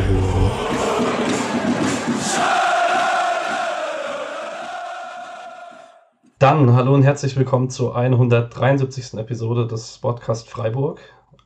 Gästebüro. 0.00 0.50
Dann 6.38 6.74
hallo 6.74 6.94
und 6.94 7.02
herzlich 7.02 7.36
willkommen 7.36 7.68
zur 7.68 7.96
173. 7.96 9.14
Episode 9.14 9.66
des 9.66 9.98
Podcast 9.98 10.48
Freiburg. 10.48 11.00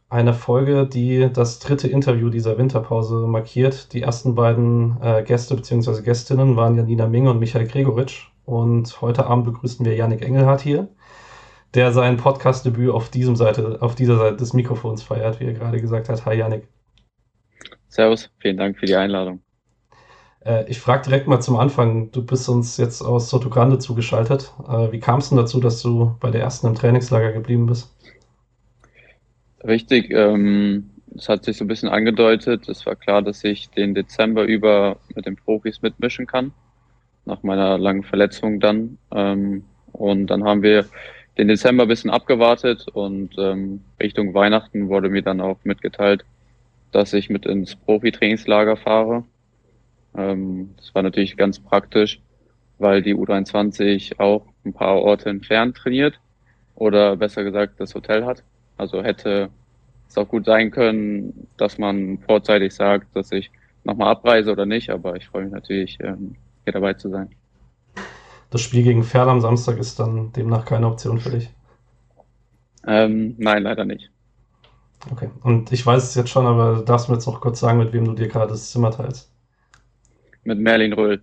Eine 0.08 0.34
Folge, 0.34 0.86
die 0.86 1.30
das 1.32 1.58
dritte 1.58 1.88
Interview 1.88 2.28
dieser 2.28 2.56
Winterpause 2.56 3.26
markiert. 3.26 3.92
Die 3.92 4.02
ersten 4.02 4.36
beiden 4.36 4.98
äh, 5.02 5.24
Gäste 5.24 5.56
bzw. 5.56 6.02
Gästinnen 6.02 6.54
waren 6.54 6.76
Janina 6.76 7.08
Minge 7.08 7.30
und 7.30 7.40
Michael 7.40 7.66
Gregoritsch. 7.66 8.28
Und 8.44 9.00
heute 9.00 9.26
Abend 9.26 9.46
begrüßen 9.46 9.84
wir 9.84 9.96
Yannick 9.96 10.22
Engelhardt 10.22 10.60
hier 10.60 10.88
der 11.74 11.92
sein 11.92 12.16
Podcast-Debüt 12.18 12.90
auf 12.90 13.10
auf 13.80 13.94
dieser 13.96 14.16
Seite 14.16 14.36
des 14.36 14.52
Mikrofons 14.52 15.02
feiert, 15.02 15.40
wie 15.40 15.46
er 15.46 15.54
gerade 15.54 15.80
gesagt 15.80 16.08
hat. 16.08 16.24
Hi 16.24 16.36
Janik. 16.36 16.68
Servus, 17.94 18.28
vielen 18.40 18.56
Dank 18.56 18.76
für 18.76 18.86
die 18.86 18.96
Einladung. 18.96 19.40
Äh, 20.44 20.68
ich 20.68 20.80
frage 20.80 21.04
direkt 21.04 21.28
mal 21.28 21.40
zum 21.40 21.54
Anfang, 21.54 22.10
du 22.10 22.26
bist 22.26 22.48
uns 22.48 22.76
jetzt 22.76 23.00
aus 23.00 23.30
Soto 23.30 23.48
Grande 23.48 23.78
zugeschaltet. 23.78 24.52
Äh, 24.68 24.90
wie 24.90 24.98
kam 24.98 25.20
es 25.20 25.28
denn 25.28 25.38
dazu, 25.38 25.60
dass 25.60 25.80
du 25.80 26.16
bei 26.18 26.32
der 26.32 26.40
ersten 26.40 26.66
im 26.66 26.74
Trainingslager 26.74 27.30
geblieben 27.30 27.66
bist? 27.66 27.94
Richtig, 29.62 30.10
ähm, 30.10 30.90
es 31.14 31.28
hat 31.28 31.44
sich 31.44 31.56
so 31.56 31.64
ein 31.64 31.68
bisschen 31.68 31.88
angedeutet. 31.88 32.68
Es 32.68 32.84
war 32.84 32.96
klar, 32.96 33.22
dass 33.22 33.44
ich 33.44 33.70
den 33.70 33.94
Dezember 33.94 34.42
über 34.42 34.96
mit 35.14 35.26
den 35.26 35.36
Profis 35.36 35.80
mitmischen 35.80 36.26
kann, 36.26 36.50
nach 37.26 37.44
meiner 37.44 37.78
langen 37.78 38.02
Verletzung 38.02 38.58
dann. 38.58 38.98
Ähm, 39.12 39.66
und 39.92 40.26
dann 40.26 40.42
haben 40.42 40.62
wir 40.62 40.86
den 41.38 41.46
Dezember 41.46 41.84
ein 41.84 41.88
bisschen 41.88 42.10
abgewartet 42.10 42.88
und 42.92 43.36
ähm, 43.38 43.84
Richtung 44.02 44.34
Weihnachten 44.34 44.88
wurde 44.88 45.10
mir 45.10 45.22
dann 45.22 45.40
auch 45.40 45.58
mitgeteilt, 45.62 46.24
dass 46.94 47.12
ich 47.12 47.30
mit 47.30 47.46
ins 47.46 47.76
Profi-Trainingslager 47.76 48.76
fahre. 48.76 49.24
Ähm, 50.16 50.74
das 50.76 50.94
war 50.94 51.02
natürlich 51.02 51.36
ganz 51.36 51.58
praktisch, 51.58 52.20
weil 52.78 53.02
die 53.02 53.14
U23 53.14 54.18
auch 54.18 54.46
ein 54.64 54.72
paar 54.72 54.96
Orte 55.00 55.28
entfernt 55.30 55.76
trainiert 55.76 56.20
oder 56.74 57.16
besser 57.16 57.44
gesagt 57.44 57.80
das 57.80 57.94
Hotel 57.94 58.24
hat. 58.24 58.42
Also 58.76 59.02
hätte 59.02 59.50
es 60.08 60.18
auch 60.18 60.28
gut 60.28 60.46
sein 60.46 60.70
können, 60.70 61.48
dass 61.56 61.78
man 61.78 62.18
vorzeitig 62.18 62.74
sagt, 62.74 63.14
dass 63.16 63.32
ich 63.32 63.50
nochmal 63.84 64.08
abreise 64.08 64.52
oder 64.52 64.66
nicht, 64.66 64.90
aber 64.90 65.16
ich 65.16 65.26
freue 65.26 65.44
mich 65.44 65.52
natürlich, 65.52 65.98
ähm, 66.00 66.36
hier 66.64 66.72
dabei 66.72 66.94
zu 66.94 67.10
sein 67.10 67.30
das 68.54 68.60
Spiel 68.60 68.84
gegen 68.84 69.02
Ferl 69.02 69.28
am 69.28 69.40
Samstag 69.40 69.78
ist 69.78 69.98
dann 69.98 70.32
demnach 70.32 70.64
keine 70.64 70.86
Option 70.86 71.18
für 71.18 71.30
dich? 71.30 71.50
Ähm, 72.86 73.34
nein, 73.36 73.64
leider 73.64 73.84
nicht. 73.84 74.12
Okay, 75.10 75.30
und 75.42 75.70
ich 75.72 75.84
weiß 75.84 76.02
es 76.02 76.14
jetzt 76.14 76.30
schon, 76.30 76.46
aber 76.46 76.82
darfst 76.84 77.08
du 77.08 77.12
mir 77.12 77.16
jetzt 77.18 77.26
noch 77.26 77.40
kurz 77.40 77.60
sagen, 77.60 77.78
mit 77.78 77.92
wem 77.92 78.04
du 78.04 78.14
dir 78.14 78.28
gerade 78.28 78.48
das 78.52 78.70
Zimmer 78.70 78.90
teilst? 78.90 79.30
Mit 80.44 80.58
Merlin 80.58 80.92
Röhl. 80.92 81.22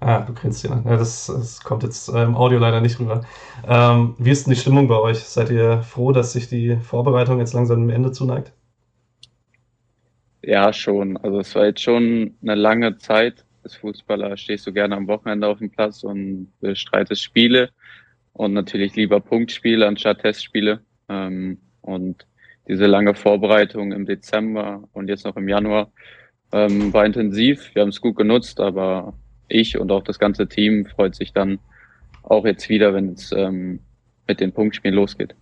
Ah, 0.00 0.20
du 0.20 0.34
kennst 0.34 0.62
ihn. 0.64 0.82
Ja, 0.84 0.96
das, 0.96 1.26
das 1.26 1.62
kommt 1.62 1.82
jetzt 1.82 2.08
im 2.08 2.36
Audio 2.36 2.58
leider 2.58 2.80
nicht 2.80 3.00
rüber. 3.00 3.24
Ähm, 3.66 4.14
wie 4.18 4.30
ist 4.30 4.46
denn 4.46 4.54
die 4.54 4.60
Stimmung 4.60 4.88
bei 4.88 4.98
euch? 4.98 5.20
Seid 5.20 5.50
ihr 5.50 5.82
froh, 5.82 6.12
dass 6.12 6.32
sich 6.34 6.48
die 6.48 6.76
Vorbereitung 6.76 7.38
jetzt 7.38 7.54
langsam 7.54 7.80
dem 7.80 7.90
Ende 7.90 8.12
zuneigt? 8.12 8.52
Ja, 10.42 10.72
schon. 10.72 11.16
Also 11.16 11.40
es 11.40 11.54
war 11.54 11.66
jetzt 11.66 11.80
schon 11.80 12.36
eine 12.42 12.54
lange 12.54 12.98
Zeit, 12.98 13.44
als 13.64 13.74
Fußballer 13.76 14.36
stehst 14.36 14.66
du 14.66 14.72
gerne 14.72 14.96
am 14.96 15.08
Wochenende 15.08 15.48
auf 15.48 15.58
dem 15.58 15.70
Platz 15.70 16.04
und 16.04 16.52
bestreitest 16.60 17.22
Spiele 17.22 17.70
und 18.32 18.52
natürlich 18.52 18.94
lieber 18.94 19.20
Punktspiele 19.20 19.86
anstatt 19.86 20.20
Testspiele. 20.20 20.84
Ähm, 21.08 21.58
und 21.80 22.26
diese 22.68 22.86
lange 22.86 23.14
Vorbereitung 23.14 23.92
im 23.92 24.06
Dezember 24.06 24.82
und 24.92 25.08
jetzt 25.08 25.24
noch 25.24 25.36
im 25.36 25.48
Januar 25.48 25.90
ähm, 26.52 26.92
war 26.92 27.04
intensiv. 27.04 27.74
Wir 27.74 27.82
haben 27.82 27.90
es 27.90 28.00
gut 28.00 28.16
genutzt, 28.16 28.60
aber 28.60 29.14
ich 29.48 29.78
und 29.78 29.90
auch 29.92 30.02
das 30.02 30.18
ganze 30.18 30.48
Team 30.48 30.86
freut 30.86 31.14
sich 31.14 31.32
dann 31.32 31.58
auch 32.22 32.44
jetzt 32.44 32.68
wieder, 32.68 32.94
wenn 32.94 33.12
es 33.12 33.32
ähm, 33.32 33.80
mit 34.26 34.40
den 34.40 34.52
Punktspielen 34.52 34.94
losgeht. 34.94 35.34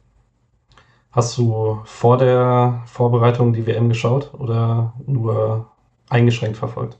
Hast 1.12 1.38
du 1.38 1.80
vor 1.84 2.18
der 2.18 2.82
Vorbereitung 2.86 3.52
die 3.52 3.66
WM 3.66 3.88
geschaut 3.88 4.34
oder 4.34 4.94
nur 5.06 5.70
eingeschränkt 6.08 6.56
verfolgt? 6.56 6.98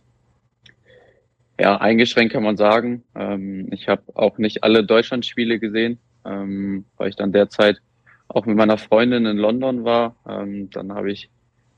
Ja, 1.59 1.77
eingeschränkt 1.77 2.33
kann 2.33 2.43
man 2.43 2.57
sagen. 2.57 3.03
Ähm, 3.15 3.69
ich 3.73 3.89
habe 3.89 4.03
auch 4.15 4.39
nicht 4.39 4.65
alle 4.65 4.85
Deutschlandspiele 4.85 5.59
gesehen, 5.59 5.99
ähm, 6.25 6.85
weil 6.97 7.11
ich 7.11 7.17
dann 7.17 7.33
derzeit 7.33 7.81
auch 8.29 8.47
mit 8.47 8.57
meiner 8.57 8.79
Freundin 8.79 9.27
in 9.27 9.37
London 9.37 9.85
war. 9.85 10.17
Ähm, 10.29 10.71
dann 10.71 10.93
habe 10.93 11.13
ich 11.13 11.31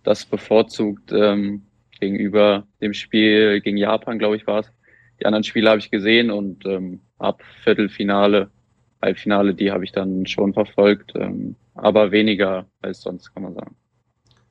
das 0.02 0.24
bevorzugt 0.24 1.12
ähm, 1.12 1.62
gegenüber 2.00 2.64
dem 2.80 2.94
Spiel 2.94 3.60
gegen 3.60 3.76
Japan, 3.76 4.18
glaube 4.18 4.36
ich, 4.36 4.46
war 4.46 4.60
es. 4.60 4.72
Die 5.20 5.26
anderen 5.26 5.44
Spiele 5.44 5.70
habe 5.70 5.78
ich 5.78 5.90
gesehen 5.90 6.30
und 6.30 6.64
ähm, 6.66 7.00
ab 7.18 7.42
Viertelfinale, 7.64 8.50
Halbfinale, 9.02 9.54
die 9.54 9.72
habe 9.72 9.84
ich 9.84 9.92
dann 9.92 10.26
schon 10.26 10.52
verfolgt, 10.52 11.12
ähm, 11.16 11.56
aber 11.74 12.12
weniger 12.12 12.66
als 12.82 13.02
sonst, 13.02 13.32
kann 13.34 13.42
man 13.42 13.54
sagen. 13.54 13.74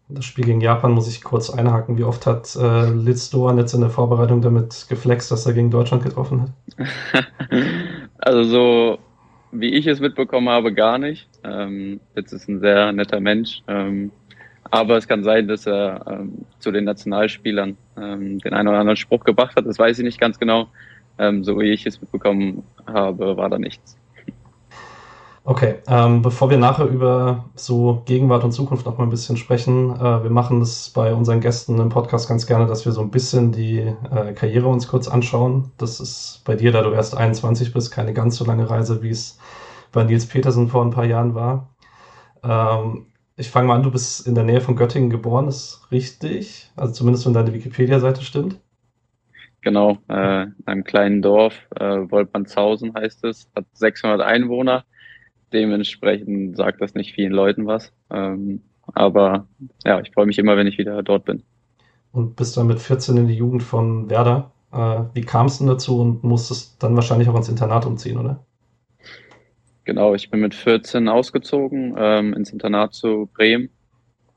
Das 0.07 0.25
Spiel 0.25 0.45
gegen 0.45 0.61
Japan 0.61 0.91
muss 0.91 1.07
ich 1.07 1.23
kurz 1.23 1.49
einhaken. 1.49 1.97
Wie 1.97 2.03
oft 2.03 2.27
hat 2.27 2.55
äh, 2.55 2.89
Litz 2.91 3.31
Doan 3.31 3.57
jetzt 3.57 3.73
in 3.73 3.81
der 3.81 3.89
Vorbereitung 3.89 4.41
damit 4.41 4.85
geflext, 4.87 5.31
dass 5.31 5.47
er 5.47 5.53
gegen 5.53 5.71
Deutschland 5.71 6.03
getroffen 6.03 6.41
hat? 6.41 6.51
also 8.19 8.43
so 8.43 8.99
wie 9.51 9.73
ich 9.73 9.87
es 9.87 9.99
mitbekommen 9.99 10.49
habe, 10.49 10.73
gar 10.73 10.97
nicht. 10.97 11.27
Ähm, 11.45 11.99
Litz 12.15 12.33
ist 12.33 12.47
ein 12.47 12.59
sehr 12.59 12.91
netter 12.91 13.19
Mensch. 13.19 13.61
Ähm, 13.67 14.11
aber 14.71 14.97
es 14.97 15.07
kann 15.07 15.23
sein, 15.23 15.47
dass 15.47 15.67
er 15.67 16.05
ähm, 16.07 16.45
zu 16.59 16.71
den 16.71 16.85
Nationalspielern 16.85 17.77
ähm, 17.97 18.39
den 18.39 18.53
einen 18.53 18.67
oder 18.67 18.79
anderen 18.79 18.97
Spruch 18.97 19.23
gebracht 19.23 19.55
hat. 19.55 19.65
Das 19.65 19.77
weiß 19.77 19.99
ich 19.99 20.03
nicht 20.03 20.19
ganz 20.19 20.39
genau. 20.39 20.67
Ähm, 21.17 21.43
so 21.43 21.59
wie 21.59 21.71
ich 21.71 21.85
es 21.85 22.01
mitbekommen 22.01 22.63
habe, 22.87 23.37
war 23.37 23.49
da 23.49 23.57
nichts. 23.57 23.97
Okay, 25.47 25.75
ähm, 25.87 26.23
bevor 26.23 26.49
wir 26.49 26.57
nachher 26.57 26.87
über 26.87 27.45
so 27.53 28.01
Gegenwart 28.05 28.43
und 28.43 28.51
Zukunft 28.51 28.87
noch 28.87 28.97
mal 28.97 29.03
ein 29.03 29.11
bisschen 29.11 29.37
sprechen, 29.37 29.91
äh, 29.95 30.23
wir 30.23 30.31
machen 30.31 30.59
das 30.59 30.89
bei 30.89 31.13
unseren 31.13 31.39
Gästen 31.39 31.79
im 31.79 31.89
Podcast 31.89 32.27
ganz 32.27 32.47
gerne, 32.47 32.65
dass 32.65 32.83
wir 32.85 32.91
so 32.91 33.01
ein 33.01 33.11
bisschen 33.11 33.51
die 33.51 33.77
äh, 33.77 34.33
Karriere 34.33 34.67
uns 34.67 34.87
kurz 34.87 35.07
anschauen. 35.07 35.71
Das 35.77 35.99
ist 35.99 36.41
bei 36.45 36.55
dir, 36.55 36.71
da 36.71 36.81
du 36.81 36.89
erst 36.89 37.15
21 37.15 37.73
bist, 37.73 37.91
keine 37.91 38.11
ganz 38.11 38.37
so 38.37 38.43
lange 38.43 38.67
Reise, 38.67 39.03
wie 39.03 39.11
es 39.11 39.37
bei 39.95 40.03
Nils 40.03 40.27
Petersen 40.27 40.67
vor 40.67 40.85
ein 40.85 40.91
paar 40.91 41.05
Jahren 41.05 41.33
war. 41.33 41.75
Ähm, 42.43 43.07
ich 43.37 43.49
fange 43.49 43.67
mal 43.67 43.75
an, 43.75 43.83
du 43.83 43.91
bist 43.91 44.27
in 44.27 44.35
der 44.35 44.43
Nähe 44.43 44.61
von 44.61 44.75
Göttingen 44.75 45.09
geboren, 45.09 45.47
ist 45.47 45.87
richtig? 45.91 46.71
Also 46.75 46.93
zumindest 46.93 47.25
wenn 47.25 47.33
deine 47.33 47.53
Wikipedia-Seite 47.53 48.21
stimmt. 48.21 48.61
Genau, 49.61 49.97
äh, 50.07 50.43
in 50.43 50.55
einem 50.67 50.83
kleinen 50.83 51.23
Dorf, 51.23 51.55
äh, 51.75 51.83
Wolpernshausen 51.83 52.93
heißt 52.93 53.23
es, 53.23 53.49
hat 53.55 53.65
600 53.73 54.21
Einwohner 54.21 54.85
Dementsprechend 55.53 56.57
sagt 56.57 56.81
das 56.81 56.95
nicht 56.95 57.13
vielen 57.13 57.31
Leuten 57.31 57.65
was. 57.65 57.93
Ähm, 58.09 58.61
aber 58.93 59.47
ja, 59.85 60.01
ich 60.01 60.11
freue 60.11 60.25
mich 60.25 60.37
immer, 60.37 60.57
wenn 60.57 60.67
ich 60.67 60.77
wieder 60.77 61.01
dort 61.01 61.23
bin. 61.23 61.43
Und 62.11 62.35
bist 62.35 62.57
dann 62.57 62.67
mit 62.67 62.79
14 62.79 63.17
in 63.17 63.27
die 63.27 63.35
Jugend 63.35 63.63
von 63.63 64.09
Werder. 64.09 64.51
Äh, 64.73 65.03
wie 65.13 65.21
kam 65.21 65.45
es 65.45 65.59
denn 65.59 65.67
dazu 65.67 66.01
und 66.01 66.23
musstest 66.25 66.81
dann 66.83 66.95
wahrscheinlich 66.95 67.29
auch 67.29 67.37
ins 67.37 67.49
Internat 67.49 67.85
umziehen, 67.85 68.17
oder? 68.17 68.45
Genau, 69.85 70.15
ich 70.15 70.31
bin 70.31 70.39
mit 70.39 70.55
14 70.55 71.07
ausgezogen 71.07 71.95
ähm, 71.95 72.33
ins 72.33 72.51
Internat 72.51 72.95
zu 72.95 73.29
Bremen, 73.35 73.69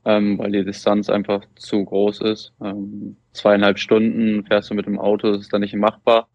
ähm, 0.05 0.37
weil 0.37 0.51
die 0.51 0.63
Distanz 0.63 1.09
einfach 1.09 1.41
zu 1.55 1.83
groß 1.83 2.21
ist. 2.21 2.53
Ähm, 2.63 3.17
zweieinhalb 3.33 3.79
Stunden 3.79 4.45
fährst 4.45 4.69
du 4.69 4.75
mit 4.75 4.85
dem 4.85 4.99
Auto, 4.99 5.31
das 5.31 5.41
ist 5.41 5.51
dann 5.51 5.61
nicht 5.61 5.73
machbar. 5.73 6.27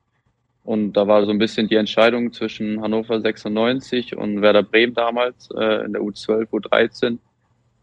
Und 0.64 0.94
da 0.94 1.06
war 1.06 1.24
so 1.26 1.30
ein 1.30 1.38
bisschen 1.38 1.68
die 1.68 1.76
Entscheidung 1.76 2.32
zwischen 2.32 2.80
Hannover 2.80 3.20
96 3.20 4.16
und 4.16 4.42
Werder 4.42 4.64
Bremen 4.64 4.94
damals 4.94 5.48
äh, 5.56 5.84
in 5.84 5.92
der 5.92 6.02
U12, 6.02 6.48
U13. 6.48 7.18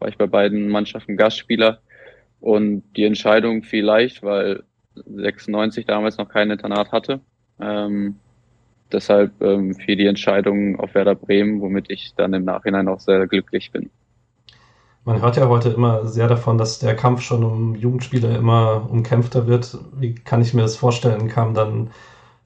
War 0.00 0.08
ich 0.08 0.18
bei 0.18 0.26
beiden 0.26 0.68
Mannschaften 0.68 1.16
Gastspieler. 1.16 1.80
Und 2.40 2.82
die 2.96 3.04
Entscheidung 3.04 3.62
fiel 3.62 3.84
leicht, 3.84 4.22
weil 4.22 4.64
96 4.96 5.86
damals 5.86 6.18
noch 6.18 6.28
kein 6.28 6.50
Internat 6.50 6.92
hatte. 6.92 7.20
Ähm, 7.58 8.16
deshalb 8.92 9.40
ähm, 9.40 9.74
fiel 9.74 9.96
die 9.96 10.06
Entscheidung 10.06 10.78
auf 10.78 10.94
Werder 10.94 11.14
Bremen, 11.14 11.60
womit 11.60 11.90
ich 11.90 12.14
dann 12.16 12.34
im 12.34 12.44
Nachhinein 12.44 12.88
auch 12.88 13.00
sehr 13.00 13.26
glücklich 13.26 13.72
bin. 13.72 13.90
Man 15.04 15.20
hört 15.20 15.36
ja 15.36 15.48
heute 15.48 15.70
immer 15.70 16.06
sehr 16.06 16.28
davon, 16.28 16.58
dass 16.58 16.78
der 16.78 16.94
Kampf 16.94 17.22
schon 17.22 17.42
um 17.42 17.74
Jugendspieler 17.74 18.36
immer 18.36 18.88
umkämpfter 18.88 19.48
wird. 19.48 19.76
Wie 19.96 20.14
kann 20.14 20.42
ich 20.42 20.54
mir 20.54 20.62
das 20.62 20.76
vorstellen? 20.76 21.28
Kam 21.28 21.54
dann 21.54 21.90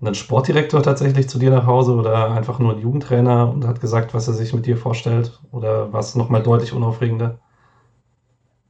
ein 0.00 0.14
Sportdirektor 0.14 0.82
tatsächlich 0.82 1.28
zu 1.28 1.38
dir 1.38 1.50
nach 1.50 1.66
Hause 1.66 1.94
oder 1.94 2.30
einfach 2.30 2.58
nur 2.58 2.74
ein 2.74 2.80
Jugendtrainer 2.80 3.52
und 3.52 3.66
hat 3.66 3.80
gesagt, 3.80 4.14
was 4.14 4.28
er 4.28 4.34
sich 4.34 4.52
mit 4.54 4.66
dir 4.66 4.76
vorstellt? 4.76 5.38
Oder 5.52 5.92
war 5.92 6.00
es 6.00 6.14
nochmal 6.14 6.42
deutlich 6.42 6.72
unaufregender? 6.72 7.38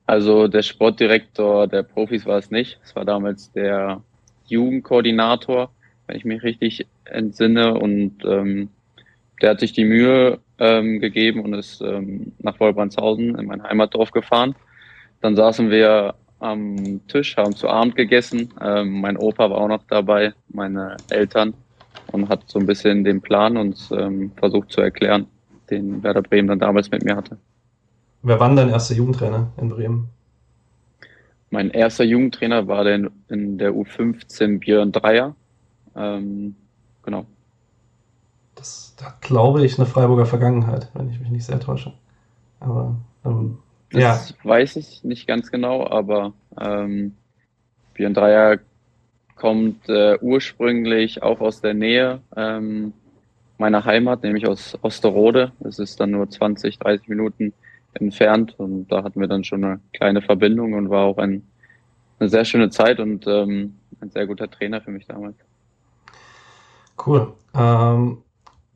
Also 0.07 0.47
der 0.47 0.63
Sportdirektor 0.63 1.67
der 1.67 1.83
Profis 1.83 2.27
war 2.27 2.39
es 2.39 2.51
nicht. 2.51 2.79
Es 2.85 2.95
war 2.95 3.05
damals 3.05 3.51
der 3.53 4.03
Jugendkoordinator, 4.47 5.71
wenn 6.07 6.17
ich 6.17 6.25
mich 6.25 6.43
richtig 6.43 6.87
entsinne. 7.05 7.75
Und 7.75 8.25
ähm, 8.25 8.69
der 9.43 9.51
hat 9.51 9.61
sich 9.61 9.73
die 9.73 9.85
Mühe 9.85 10.39
ähm, 10.59 11.01
gegeben 11.01 11.41
und 11.41 11.55
ist 11.55 11.81
ähm, 11.83 12.33
nach 12.39 12.59
Wolbrandshausen 12.61 13.39
in 13.39 13.47
mein 13.47 13.63
Heimatdorf 13.63 14.11
gefahren. 14.11 14.55
Dann 15.21 15.37
saßen 15.37 15.71
wir 15.71 16.15
am 16.39 17.01
Tisch, 17.09 17.37
haben 17.37 17.55
zu 17.55 17.69
Abend 17.69 17.97
gegessen. 17.97 18.53
Ähm, 18.61 19.01
mein 19.01 19.17
Opa 19.17 19.51
war 19.51 19.59
auch 19.59 19.69
noch 19.69 19.83
dabei, 19.89 20.35
meine 20.49 20.97
Eltern 21.11 21.55
und 22.13 22.29
hat 22.29 22.43
so 22.47 22.59
ein 22.59 22.67
bisschen 22.67 23.05
den 23.05 23.21
Plan 23.21 23.57
uns 23.57 23.91
ähm, 23.91 24.33
versucht 24.37 24.71
zu 24.71 24.81
erklären, 24.81 25.27
den 25.71 26.03
Werder 26.03 26.23
Bremen 26.23 26.49
dann 26.49 26.59
damals 26.59 26.91
mit 26.91 27.05
mir 27.05 27.17
hatte. 27.17 27.39
Wer 28.23 28.41
war 28.41 28.49
denn 28.49 28.57
dein 28.57 28.69
erster 28.71 28.95
Jugendtrainer 28.95 29.53
in 29.57 29.69
Bremen? 29.69 30.09
Mein 31.51 31.71
erster 31.71 32.05
Jugendtrainer 32.05 32.67
war 32.67 32.85
denn 32.85 33.11
in 33.29 33.59
der 33.59 33.73
U15 33.73 34.59
Björn 34.59 34.93
Dreier. 34.93 35.35
Ähm, 35.97 36.57
genau. 37.03 37.27
Das 38.55 38.95
hat, 39.03 39.21
glaube 39.21 39.65
ich, 39.65 39.79
eine 39.79 39.87
Freiburger 39.87 40.27
Vergangenheit, 40.27 40.91
wenn 40.95 41.11
ich 41.11 41.21
mich 41.21 41.31
nicht 41.31 41.45
sehr 41.45 41.61
täusche. 41.61 41.93
Aber 42.61 42.97
ähm, 43.25 43.59
das 43.91 44.31
ja. 44.31 44.37
weiß 44.45 44.77
ich 44.77 45.05
nicht 45.05 45.27
ganz 45.27 45.51
genau, 45.51 45.87
aber 45.87 46.33
ähm, 46.61 47.15
Björn 47.95 48.15
Dreier 48.15 48.59
kommt 49.37 49.89
äh, 49.89 50.19
ursprünglich 50.21 51.23
auch 51.23 51.41
aus 51.41 51.61
der 51.61 51.75
Nähe 51.75 52.21
ähm, 52.35 52.95
meiner 53.59 53.85
Heimat, 53.85 54.23
nämlich 54.23 54.47
aus 54.47 54.79
Osterode. 54.83 55.53
Das 55.61 55.79
ist 55.79 56.01
dann 56.01 56.11
nur 56.11 56.29
20, 56.29 56.79
30 56.79 57.09
Minuten 57.09 57.53
entfernt 57.93 58.55
und 58.59 58.89
da 58.89 59.03
hatten 59.03 59.21
wir 59.21 59.29
dann 59.29 59.45
schon 59.45 59.65
eine 59.65 59.81
kleine 59.93 60.23
Verbindung 60.23 60.75
und 60.75 60.91
war 60.91 61.05
auch 61.05 61.19
ein, 61.19 61.47
eine 62.19 62.29
sehr 62.29 62.45
schöne 62.45 62.71
Zeit 62.71 62.99
und 63.01 63.27
ähm, 63.27 63.77
ein 64.01 64.11
sehr 64.11 64.27
guter 64.27 64.51
Trainer 64.51 64.81
für 64.81 64.91
mich 64.91 65.07
damals. 65.07 65.37
Cool. 67.07 67.35
Ähm, 67.55 68.23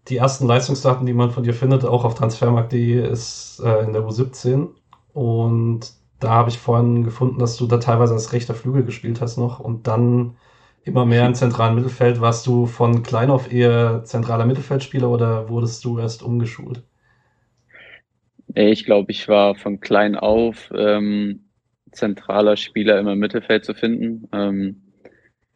die 0.09 0.17
ersten 0.17 0.47
Leistungsdaten, 0.47 1.07
die 1.07 1.13
man 1.13 1.31
von 1.31 1.43
dir 1.43 1.55
findet, 1.55 1.85
auch 1.85 2.05
auf 2.05 2.15
transfermarkt.de, 2.15 3.11
ist 3.11 3.61
äh, 3.65 3.85
in 3.85 3.93
der 3.93 4.03
U17 4.03 4.69
und 5.13 5.93
da 6.21 6.31
habe 6.31 6.51
ich 6.51 6.59
vorhin 6.59 7.05
gefunden, 7.05 7.39
dass 7.39 7.57
du 7.57 7.67
da 7.67 7.79
teilweise 7.79 8.15
als 8.15 8.33
rechter 8.33 8.55
Flügel 8.55 8.85
gespielt 8.85 9.21
hast 9.21 9.39
noch 9.39 9.59
und 9.59 9.87
dann 9.87 10.37
immer 10.85 11.07
mehr 11.07 11.27
im 11.27 11.35
zentralen 11.35 11.75
Mittelfeld. 11.75 12.21
Warst 12.21 12.47
du 12.47 12.67
von 12.67 13.03
klein 13.03 13.31
auf 13.31 13.53
eher 13.53 14.05
zentraler 14.05 14.47
Mittelfeldspieler 14.47 15.09
oder 15.09 15.49
wurdest 15.49 15.85
du 15.85 15.99
erst 15.99 16.23
umgeschult? 16.23 16.83
Ich 18.55 18.85
glaube, 18.85 19.11
ich 19.13 19.29
war 19.29 19.55
von 19.55 19.81
klein 19.81 20.17
auf 20.17 20.71
ähm, 20.75 21.47
zentraler 21.93 22.57
Spieler 22.57 22.99
immer 22.99 23.13
im 23.13 23.19
Mittelfeld 23.19 23.65
zu 23.65 23.75
finden. 23.75 24.29
Ähm, 24.33 24.90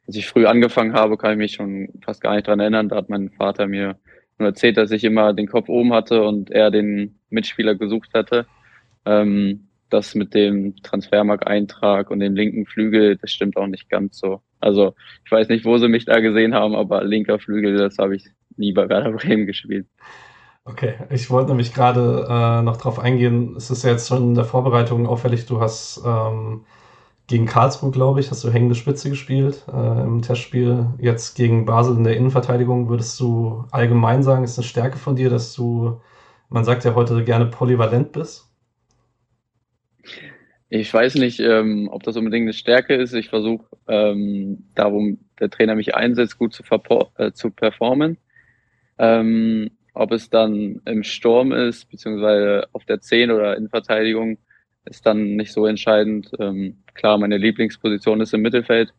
als 0.06 0.16
ich 0.16 0.26
früh 0.26 0.46
angefangen 0.46 0.94
habe, 0.94 1.16
kann 1.16 1.32
ich 1.32 1.38
mich 1.38 1.52
schon 1.52 1.88
fast 2.04 2.20
gar 2.20 2.34
nicht 2.34 2.46
dran 2.46 2.60
erinnern. 2.60 2.88
Da 2.88 2.96
hat 2.96 3.08
mein 3.08 3.30
Vater 3.30 3.66
mir 3.66 3.98
nur 4.38 4.48
erzählt, 4.48 4.76
dass 4.76 4.90
ich 4.90 5.04
immer 5.04 5.32
den 5.32 5.46
Kopf 5.46 5.68
oben 5.68 5.92
hatte 5.92 6.22
und 6.24 6.50
er 6.50 6.70
den 6.70 7.18
Mitspieler 7.30 7.74
gesucht 7.74 8.10
hatte. 8.14 8.46
Ähm, 9.06 9.68
das 9.90 10.14
mit 10.14 10.34
dem 10.34 10.76
Transfermarkt-Eintrag 10.82 12.10
und 12.10 12.20
dem 12.20 12.34
linken 12.34 12.66
Flügel, 12.66 13.16
das 13.16 13.30
stimmt 13.30 13.56
auch 13.56 13.66
nicht 13.66 13.88
ganz 13.88 14.18
so. 14.18 14.40
Also 14.60 14.94
ich 15.24 15.30
weiß 15.30 15.48
nicht, 15.48 15.64
wo 15.64 15.78
sie 15.78 15.88
mich 15.88 16.04
da 16.04 16.20
gesehen 16.20 16.54
haben, 16.54 16.74
aber 16.74 17.04
linker 17.04 17.38
Flügel, 17.38 17.76
das 17.76 17.98
habe 17.98 18.16
ich 18.16 18.26
nie 18.56 18.72
bei 18.72 18.88
Werder 18.88 19.12
Bremen 19.12 19.46
gespielt. 19.46 19.86
Okay, 20.64 20.94
ich 21.10 21.30
wollte 21.30 21.50
nämlich 21.50 21.74
gerade 21.74 22.26
äh, 22.28 22.62
noch 22.62 22.78
drauf 22.78 22.98
eingehen. 22.98 23.54
Es 23.56 23.70
ist 23.70 23.84
ja 23.84 23.90
jetzt 23.90 24.08
schon 24.08 24.30
in 24.30 24.34
der 24.34 24.44
Vorbereitung 24.44 25.06
auffällig, 25.06 25.46
du 25.46 25.60
hast 25.60 26.02
ähm, 26.04 26.64
gegen 27.26 27.46
Karlsruhe, 27.46 27.90
glaube 27.90 28.20
ich, 28.20 28.30
hast 28.30 28.44
du 28.44 28.50
hängende 28.50 28.74
Spitze 28.74 29.08
gespielt 29.08 29.64
äh, 29.72 30.02
im 30.02 30.20
Testspiel. 30.20 30.86
Jetzt 30.98 31.34
gegen 31.36 31.64
Basel 31.64 31.96
in 31.96 32.04
der 32.04 32.16
Innenverteidigung 32.16 32.88
würdest 32.88 33.18
du 33.18 33.64
allgemein 33.70 34.22
sagen, 34.22 34.44
ist 34.44 34.58
eine 34.58 34.66
Stärke 34.66 34.98
von 34.98 35.16
dir, 35.16 35.30
dass 35.30 35.54
du, 35.54 36.00
man 36.50 36.64
sagt 36.64 36.84
ja 36.84 36.94
heute 36.94 37.24
gerne 37.24 37.46
polyvalent 37.46 38.12
bist? 38.12 38.50
Ich 40.68 40.92
weiß 40.92 41.14
nicht, 41.14 41.40
ähm, 41.40 41.88
ob 41.90 42.02
das 42.02 42.16
unbedingt 42.16 42.44
eine 42.44 42.52
Stärke 42.52 42.94
ist. 42.94 43.14
Ich 43.14 43.28
versuche, 43.28 43.64
ähm, 43.88 44.64
da 44.74 44.92
wo 44.92 45.16
der 45.40 45.48
Trainer 45.48 45.76
mich 45.76 45.94
einsetzt, 45.94 46.38
gut 46.38 46.52
zu, 46.52 46.62
äh, 47.16 47.32
zu 47.32 47.50
performen. 47.50 48.18
Ähm, 48.98 49.70
ob 49.94 50.12
es 50.12 50.28
dann 50.28 50.82
im 50.84 51.04
Sturm 51.04 51.52
ist, 51.52 51.88
beziehungsweise 51.90 52.66
auf 52.72 52.84
der 52.84 53.00
10 53.00 53.30
oder 53.30 53.56
in 53.56 53.68
Verteidigung, 53.68 54.38
ist 54.84 55.06
dann 55.06 55.36
nicht 55.36 55.52
so 55.52 55.66
entscheidend. 55.66 56.30
Ähm, 56.38 56.78
klar, 56.94 57.18
meine 57.18 57.38
Lieblingsposition 57.38 58.20
ist 58.20 58.34
im 58.34 58.42
Mittelfeld. 58.42 58.92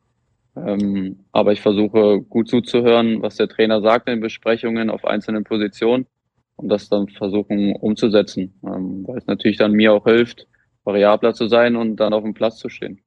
Ähm, 0.56 1.26
aber 1.32 1.52
ich 1.52 1.62
versuche 1.62 2.22
gut 2.22 2.48
zuzuhören, 2.48 3.22
was 3.22 3.36
der 3.36 3.50
Trainer 3.50 3.82
sagt 3.82 4.08
in 4.08 4.22
Besprechungen 4.22 4.90
auf 4.90 5.04
einzelnen 5.06 5.44
Positionen 5.44 6.08
und 6.56 6.70
das 6.70 6.88
dann 6.88 7.10
versuchen 7.10 7.76
umzusetzen, 7.76 8.54
ähm, 8.64 9.06
weil 9.06 9.18
es 9.18 9.28
natürlich 9.28 9.58
dann 9.58 9.74
mir 9.74 9.94
auch 9.94 10.06
hilft, 10.06 10.48
variabler 10.86 11.34
zu 11.34 11.48
sein 11.48 11.76
und 11.76 11.98
dann 11.98 12.14
auf 12.14 12.24
dem 12.24 12.34
Platz 12.34 12.58
zu 12.58 12.70
stehen. 12.70 13.02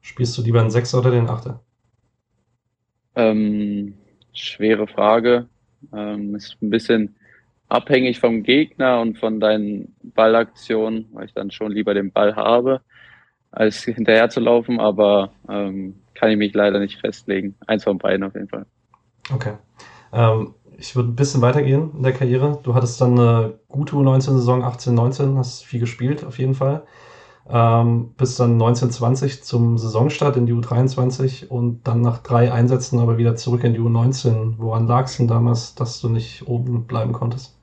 Spielst 0.00 0.38
du 0.38 0.42
lieber 0.42 0.60
den 0.60 0.70
Sechser 0.70 0.98
oder 1.00 1.10
den 1.10 1.28
Achter? 1.28 1.62
Ähm, 3.14 3.94
schwere 4.32 4.86
Frage. 4.86 5.48
Ähm, 5.94 6.34
ist 6.34 6.56
ein 6.62 6.70
bisschen 6.70 7.16
abhängig 7.70 8.20
vom 8.20 8.42
Gegner 8.42 9.00
und 9.00 9.18
von 9.18 9.40
deinen 9.40 9.94
Ballaktionen, 10.02 11.06
weil 11.12 11.26
ich 11.26 11.34
dann 11.34 11.50
schon 11.50 11.72
lieber 11.72 11.94
den 11.94 12.12
Ball 12.12 12.36
habe, 12.36 12.80
als 13.50 13.82
hinterher 13.84 14.28
zu 14.28 14.40
laufen, 14.40 14.80
aber 14.80 15.32
ähm, 15.48 15.94
kann 16.14 16.30
ich 16.30 16.36
mich 16.36 16.52
leider 16.52 16.80
nicht 16.80 17.00
festlegen. 17.00 17.54
Eins 17.66 17.84
von 17.84 17.98
beiden 17.98 18.24
auf 18.24 18.34
jeden 18.34 18.48
Fall. 18.48 18.66
Okay. 19.32 19.54
Ähm, 20.12 20.54
ich 20.76 20.96
würde 20.96 21.10
ein 21.10 21.16
bisschen 21.16 21.42
weitergehen 21.42 21.90
in 21.96 22.02
der 22.02 22.12
Karriere. 22.12 22.58
Du 22.62 22.74
hattest 22.74 23.00
dann 23.00 23.18
eine 23.18 23.58
gute 23.68 23.94
U19-Saison 23.94 24.64
18, 24.64 24.94
19, 24.94 25.38
hast 25.38 25.64
viel 25.64 25.80
gespielt 25.80 26.24
auf 26.24 26.38
jeden 26.38 26.54
Fall. 26.54 26.82
Ähm, 27.48 28.14
bis 28.16 28.36
dann 28.36 28.52
1920 28.52 29.42
zum 29.42 29.76
Saisonstart 29.76 30.36
in 30.36 30.46
die 30.46 30.52
U23 30.52 31.48
und 31.48 31.86
dann 31.86 32.00
nach 32.00 32.18
drei 32.18 32.52
Einsätzen 32.52 32.98
aber 32.98 33.18
wieder 33.18 33.36
zurück 33.36 33.64
in 33.64 33.74
die 33.74 33.80
U19. 33.80 34.54
Woran 34.58 34.86
lag 34.86 35.06
es 35.06 35.16
denn 35.16 35.28
damals, 35.28 35.74
dass 35.74 36.00
du 36.00 36.08
nicht 36.08 36.46
oben 36.46 36.86
bleiben 36.86 37.12
konntest? 37.12 37.59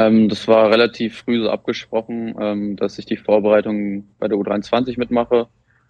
Ähm, 0.00 0.30
das 0.30 0.48
war 0.48 0.70
relativ 0.70 1.18
früh 1.18 1.42
so 1.42 1.50
abgesprochen, 1.50 2.34
ähm, 2.40 2.76
dass 2.76 2.98
ich 2.98 3.04
die 3.04 3.18
Vorbereitung 3.18 4.08
bei 4.18 4.28
der 4.28 4.38
U23 4.38 4.98
mitmache, 4.98 5.48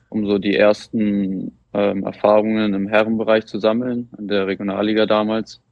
um 0.09 0.27
so 0.27 0.39
die 0.39 0.57
ersten 0.57 1.57
ähm, 1.73 2.03
Erfahrungen 2.03 2.75
im 2.75 2.89
Herrenbereich 2.89 3.47
zu 3.47 3.61
sammeln, 3.61 4.11
in 4.19 4.27
der 4.27 4.49
Regionalliga 4.49 5.07
damals. 5.07 5.63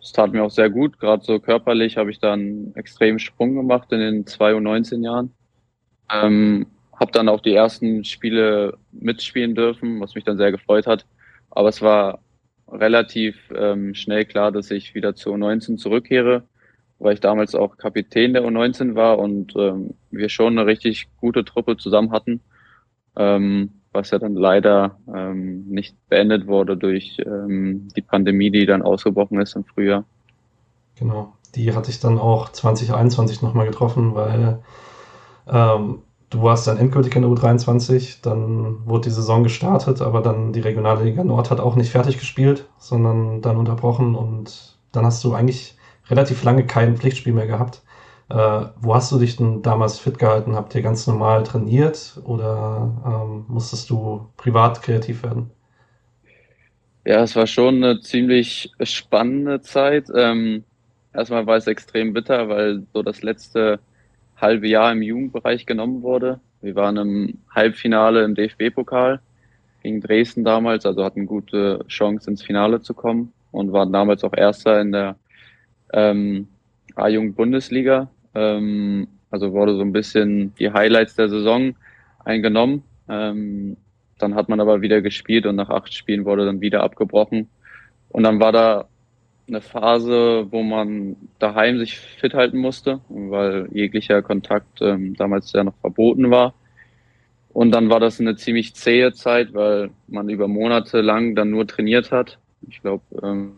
Das 0.00 0.12
tat 0.12 0.32
mir 0.32 0.44
auch 0.44 0.50
sehr 0.50 0.68
gut. 0.68 0.98
Gerade 1.00 1.24
so 1.24 1.40
körperlich 1.40 1.96
habe 1.96 2.10
ich 2.10 2.18
da 2.18 2.34
einen 2.34 2.74
extremen 2.74 3.18
Sprung 3.18 3.54
gemacht 3.54 3.90
in 3.90 4.00
den 4.00 4.26
zwei 4.26 4.54
und 4.54 4.64
19 4.64 5.02
Jahren. 5.02 5.32
Ähm, 6.12 6.66
habe 7.00 7.12
dann 7.12 7.30
auch 7.30 7.40
die 7.40 7.54
ersten 7.54 8.04
Spiele 8.04 8.76
mitspielen 8.92 9.54
dürfen, 9.54 9.98
was 9.98 10.14
mich 10.14 10.24
dann 10.24 10.36
sehr 10.36 10.52
gefreut 10.52 10.86
hat. 10.86 11.06
Aber 11.50 11.70
es 11.70 11.80
war 11.80 12.18
relativ 12.70 13.50
ähm, 13.56 13.94
schnell 13.94 14.26
klar, 14.26 14.52
dass 14.52 14.70
ich 14.70 14.94
wieder 14.94 15.14
zur 15.14 15.36
U19 15.36 15.78
zurückkehre, 15.78 16.44
weil 16.98 17.14
ich 17.14 17.20
damals 17.20 17.54
auch 17.54 17.76
Kapitän 17.76 18.32
der 18.32 18.44
U19 18.44 18.94
war 18.94 19.18
und 19.18 19.54
ähm, 19.56 19.94
wir 20.10 20.28
schon 20.28 20.58
eine 20.58 20.66
richtig 20.66 21.08
gute 21.20 21.44
Truppe 21.44 21.76
zusammen 21.76 22.12
hatten. 22.12 22.40
Ähm, 23.16 23.70
was 23.92 24.10
ja 24.10 24.18
dann 24.18 24.34
leider 24.34 24.98
ähm, 25.12 25.66
nicht 25.68 25.96
beendet 26.08 26.46
wurde 26.46 26.76
durch 26.76 27.18
ähm, 27.24 27.88
die 27.96 28.02
Pandemie, 28.02 28.50
die 28.50 28.66
dann 28.66 28.82
ausgebrochen 28.82 29.40
ist 29.40 29.56
im 29.56 29.64
Frühjahr. 29.64 30.04
Genau, 30.96 31.32
die 31.54 31.74
hatte 31.74 31.90
ich 31.90 32.00
dann 32.00 32.18
auch 32.18 32.50
2021 32.50 33.42
nochmal 33.42 33.66
getroffen, 33.66 34.14
weil 34.14 34.58
ähm, 35.48 36.02
du 36.30 36.42
warst 36.42 36.66
dann 36.66 36.76
endgültig 36.76 37.16
in 37.16 37.22
der 37.22 37.30
U23, 37.30 38.18
dann 38.22 38.86
wurde 38.86 39.08
die 39.08 39.14
Saison 39.14 39.42
gestartet, 39.42 40.02
aber 40.02 40.20
dann 40.20 40.52
die 40.52 40.60
Regionale 40.60 41.04
Liga 41.04 41.24
Nord 41.24 41.50
hat 41.50 41.60
auch 41.60 41.76
nicht 41.76 41.90
fertig 41.90 42.18
gespielt, 42.18 42.68
sondern 42.78 43.40
dann 43.40 43.56
unterbrochen 43.56 44.14
und 44.14 44.76
dann 44.92 45.06
hast 45.06 45.24
du 45.24 45.34
eigentlich 45.34 45.77
relativ 46.10 46.42
lange 46.44 46.66
kein 46.66 46.96
Pflichtspiel 46.96 47.32
mehr 47.32 47.46
gehabt. 47.46 47.82
Äh, 48.30 48.34
wo 48.76 48.94
hast 48.94 49.10
du 49.10 49.18
dich 49.18 49.36
denn 49.36 49.62
damals 49.62 49.98
fit 49.98 50.18
gehalten? 50.18 50.54
Habt 50.54 50.74
ihr 50.74 50.82
ganz 50.82 51.06
normal 51.06 51.44
trainiert 51.44 52.20
oder 52.24 52.92
ähm, 53.06 53.44
musstest 53.48 53.88
du 53.88 54.28
privat 54.36 54.82
kreativ 54.82 55.22
werden? 55.22 55.50
Ja, 57.06 57.22
es 57.22 57.34
war 57.36 57.46
schon 57.46 57.76
eine 57.76 58.00
ziemlich 58.00 58.70
spannende 58.82 59.62
Zeit. 59.62 60.08
Ähm, 60.14 60.64
erstmal 61.14 61.46
war 61.46 61.56
es 61.56 61.66
extrem 61.66 62.12
bitter, 62.12 62.50
weil 62.50 62.82
so 62.92 63.02
das 63.02 63.22
letzte 63.22 63.80
halbe 64.36 64.68
Jahr 64.68 64.92
im 64.92 65.00
Jugendbereich 65.00 65.64
genommen 65.64 66.02
wurde. 66.02 66.40
Wir 66.60 66.74
waren 66.74 66.98
im 66.98 67.38
Halbfinale 67.54 68.24
im 68.24 68.34
DFB-Pokal 68.34 69.20
gegen 69.82 70.00
Dresden 70.02 70.44
damals, 70.44 70.84
also 70.84 71.02
hatten 71.02 71.24
gute 71.24 71.84
Chance 71.88 72.30
ins 72.30 72.42
Finale 72.42 72.82
zu 72.82 72.92
kommen 72.92 73.32
und 73.52 73.72
waren 73.72 73.92
damals 73.92 74.22
auch 74.22 74.34
Erster 74.36 74.80
in 74.80 74.92
der 74.92 75.16
ähm, 75.92 76.48
A-Jugend-Bundesliga 76.94 78.08
ähm, 78.34 79.08
also 79.30 79.52
wurde 79.52 79.74
so 79.74 79.82
ein 79.82 79.92
bisschen 79.92 80.54
die 80.56 80.72
Highlights 80.72 81.16
der 81.16 81.28
Saison 81.28 81.74
eingenommen. 82.24 82.82
Ähm, 83.08 83.76
dann 84.18 84.34
hat 84.34 84.48
man 84.48 84.60
aber 84.60 84.80
wieder 84.80 85.00
gespielt 85.02 85.46
und 85.46 85.56
nach 85.56 85.70
acht 85.70 85.94
Spielen 85.94 86.24
wurde 86.24 86.46
dann 86.46 86.60
wieder 86.60 86.82
abgebrochen. 86.82 87.48
Und 88.08 88.22
dann 88.22 88.40
war 88.40 88.52
da 88.52 88.88
eine 89.46 89.60
Phase, 89.60 90.46
wo 90.50 90.62
man 90.62 91.16
daheim 91.38 91.78
sich 91.78 91.98
fit 91.98 92.34
halten 92.34 92.58
musste, 92.58 93.00
weil 93.08 93.68
jeglicher 93.72 94.22
Kontakt 94.22 94.80
ähm, 94.82 95.14
damals 95.14 95.52
ja 95.52 95.64
noch 95.64 95.76
verboten 95.80 96.30
war. 96.30 96.54
Und 97.50 97.70
dann 97.72 97.90
war 97.90 98.00
das 98.00 98.20
eine 98.20 98.36
ziemlich 98.36 98.74
zähe 98.74 99.12
Zeit, 99.12 99.54
weil 99.54 99.90
man 100.06 100.28
über 100.28 100.48
Monate 100.48 101.00
lang 101.00 101.34
dann 101.34 101.50
nur 101.50 101.66
trainiert 101.66 102.12
hat. 102.12 102.38
Ich 102.68 102.82
glaube, 102.82 103.02
ähm, 103.22 103.52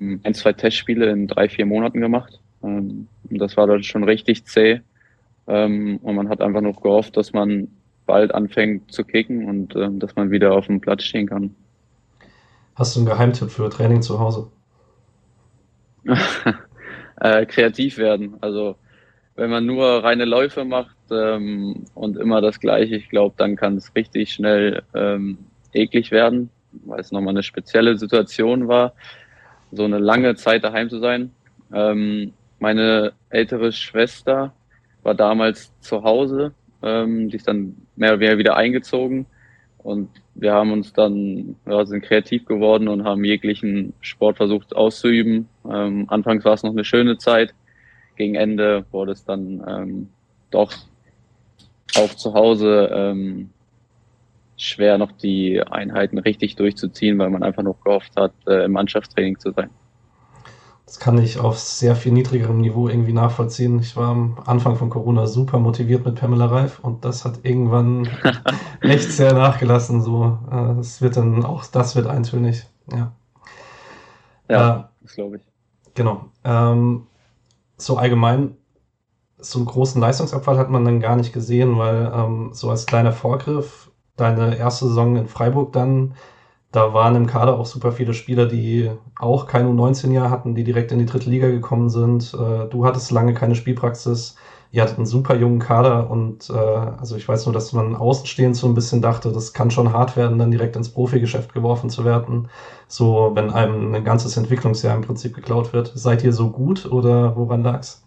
ein, 0.00 0.34
zwei 0.34 0.52
Testspiele 0.52 1.10
in 1.10 1.26
drei, 1.26 1.48
vier 1.48 1.66
Monaten 1.66 2.00
gemacht. 2.00 2.40
Ähm, 2.62 3.06
das 3.24 3.56
war 3.56 3.66
dann 3.66 3.82
schon 3.82 4.04
richtig 4.04 4.44
zäh. 4.44 4.80
Ähm, 5.46 5.98
und 6.02 6.14
man 6.14 6.28
hat 6.28 6.40
einfach 6.40 6.60
noch 6.60 6.80
gehofft, 6.80 7.16
dass 7.16 7.32
man 7.32 7.68
bald 8.06 8.34
anfängt 8.34 8.92
zu 8.92 9.04
kicken 9.04 9.48
und 9.48 9.76
ähm, 9.76 10.00
dass 10.00 10.16
man 10.16 10.30
wieder 10.30 10.52
auf 10.52 10.66
dem 10.66 10.80
Platz 10.80 11.04
stehen 11.04 11.28
kann. 11.28 11.54
Hast 12.74 12.96
du 12.96 13.00
einen 13.00 13.08
Geheimtipp 13.08 13.50
für 13.50 13.68
Training 13.68 14.02
zu 14.02 14.18
Hause? 14.18 14.50
äh, 17.20 17.46
kreativ 17.46 17.98
werden. 17.98 18.36
Also 18.40 18.76
wenn 19.36 19.50
man 19.50 19.66
nur 19.66 20.02
reine 20.02 20.24
Läufe 20.24 20.64
macht 20.64 20.96
ähm, 21.10 21.84
und 21.94 22.16
immer 22.16 22.40
das 22.40 22.60
Gleiche, 22.60 22.96
ich 22.96 23.08
glaube, 23.08 23.34
dann 23.38 23.56
kann 23.56 23.76
es 23.76 23.94
richtig 23.94 24.32
schnell 24.32 24.82
ähm, 24.94 25.38
eklig 25.72 26.10
werden, 26.10 26.50
weil 26.72 27.00
es 27.00 27.12
nochmal 27.12 27.34
eine 27.34 27.42
spezielle 27.42 27.96
Situation 27.96 28.68
war, 28.68 28.92
so 29.72 29.84
eine 29.84 29.98
lange 29.98 30.34
Zeit 30.34 30.64
daheim 30.64 30.90
zu 30.90 30.98
sein. 30.98 31.32
Ähm, 31.72 32.32
meine 32.58 33.12
ältere 33.30 33.72
Schwester 33.72 34.52
war 35.02 35.14
damals 35.14 35.72
zu 35.80 36.02
Hause, 36.02 36.52
ähm, 36.82 37.28
die 37.28 37.36
ist 37.36 37.48
dann 37.48 37.76
mehr 37.96 38.10
oder 38.10 38.20
weniger 38.20 38.38
wieder 38.38 38.56
eingezogen 38.56 39.26
und 39.78 40.10
wir 40.34 40.52
haben 40.52 40.72
uns 40.72 40.92
dann, 40.92 41.56
ja, 41.66 41.84
sind 41.86 42.02
kreativ 42.02 42.44
geworden 42.46 42.88
und 42.88 43.04
haben 43.04 43.24
jeglichen 43.24 43.94
Sport 44.00 44.36
versucht 44.36 44.74
auszuüben. 44.74 45.48
Ähm, 45.68 46.06
anfangs 46.08 46.44
war 46.44 46.54
es 46.54 46.62
noch 46.62 46.72
eine 46.72 46.84
schöne 46.84 47.18
Zeit. 47.18 47.54
Gegen 48.16 48.34
Ende 48.34 48.84
wurde 48.90 49.12
es 49.12 49.24
dann 49.24 49.62
ähm, 49.66 50.08
doch 50.50 50.72
auch 51.96 52.14
zu 52.14 52.34
Hause 52.34 52.90
ähm, 52.92 53.50
schwer, 54.60 54.98
noch 54.98 55.12
die 55.12 55.62
Einheiten 55.62 56.18
richtig 56.18 56.56
durchzuziehen, 56.56 57.18
weil 57.18 57.30
man 57.30 57.42
einfach 57.42 57.62
noch 57.62 57.80
gehofft 57.82 58.12
hat, 58.16 58.32
äh, 58.46 58.64
im 58.64 58.72
Mannschaftstraining 58.72 59.38
zu 59.38 59.52
sein. 59.52 59.70
Das 60.90 60.98
kann 60.98 61.18
ich 61.18 61.38
auf 61.38 61.56
sehr 61.56 61.94
viel 61.94 62.10
niedrigerem 62.10 62.60
Niveau 62.60 62.88
irgendwie 62.88 63.12
nachvollziehen. 63.12 63.78
Ich 63.78 63.96
war 63.96 64.08
am 64.08 64.38
Anfang 64.44 64.74
von 64.74 64.90
Corona 64.90 65.28
super 65.28 65.60
motiviert 65.60 66.04
mit 66.04 66.16
Pamela 66.16 66.46
Reif 66.46 66.80
und 66.80 67.04
das 67.04 67.24
hat 67.24 67.44
irgendwann 67.44 68.08
echt 68.80 69.12
sehr 69.12 69.32
nachgelassen. 69.32 70.02
So, 70.02 70.38
es 70.80 70.98
äh, 70.98 71.02
wird 71.02 71.16
dann 71.16 71.44
auch, 71.44 71.64
das 71.66 71.94
wird 71.94 72.08
eintönig. 72.08 72.66
Ja, 72.90 73.12
ja 74.48 74.76
äh, 74.76 74.84
das 75.02 75.14
glaube 75.14 75.36
ich. 75.36 75.42
Genau. 75.94 76.24
Ähm, 76.42 77.06
so 77.76 77.96
allgemein, 77.96 78.56
so 79.38 79.60
einen 79.60 79.66
großen 79.66 80.00
Leistungsabfall 80.00 80.58
hat 80.58 80.70
man 80.70 80.84
dann 80.84 80.98
gar 80.98 81.14
nicht 81.14 81.32
gesehen, 81.32 81.78
weil 81.78 82.12
ähm, 82.12 82.50
so 82.52 82.68
als 82.68 82.86
kleiner 82.86 83.12
Vorgriff, 83.12 83.89
deine 84.20 84.56
erste 84.56 84.86
Saison 84.86 85.16
in 85.16 85.26
Freiburg 85.26 85.72
dann 85.72 86.14
da 86.72 86.94
waren 86.94 87.16
im 87.16 87.26
Kader 87.26 87.58
auch 87.58 87.66
super 87.66 87.90
viele 87.90 88.14
Spieler, 88.14 88.46
die 88.46 88.90
auch 89.18 89.46
kein 89.48 89.66
U19-Jahr 89.66 90.30
hatten, 90.30 90.54
die 90.54 90.62
direkt 90.62 90.92
in 90.92 91.00
die 91.00 91.06
dritte 91.06 91.28
Liga 91.28 91.48
gekommen 91.48 91.90
sind. 91.90 92.32
Äh, 92.32 92.68
du 92.68 92.86
hattest 92.86 93.10
lange 93.10 93.34
keine 93.34 93.56
Spielpraxis. 93.56 94.36
Ihr 94.70 94.82
hattet 94.82 94.98
einen 94.98 95.06
super 95.06 95.34
jungen 95.34 95.58
Kader 95.58 96.08
und 96.08 96.48
äh, 96.48 96.52
also 96.52 97.16
ich 97.16 97.28
weiß 97.28 97.46
nur, 97.46 97.52
dass 97.52 97.72
man 97.72 97.96
außenstehend 97.96 98.54
so 98.54 98.68
ein 98.68 98.74
bisschen 98.74 99.02
dachte, 99.02 99.32
das 99.32 99.52
kann 99.52 99.72
schon 99.72 99.92
hart 99.92 100.16
werden, 100.16 100.38
dann 100.38 100.52
direkt 100.52 100.76
ins 100.76 100.90
Profigeschäft 100.90 101.52
geworfen 101.54 101.90
zu 101.90 102.04
werden. 102.04 102.48
So, 102.86 103.32
wenn 103.34 103.50
einem 103.50 103.92
ein 103.92 104.04
ganzes 104.04 104.36
Entwicklungsjahr 104.36 104.94
im 104.94 105.02
Prinzip 105.02 105.34
geklaut 105.34 105.72
wird. 105.72 105.90
Seid 105.96 106.22
ihr 106.22 106.32
so 106.32 106.50
gut 106.50 106.86
oder 106.86 107.34
woran 107.36 107.64
lag's? 107.64 108.06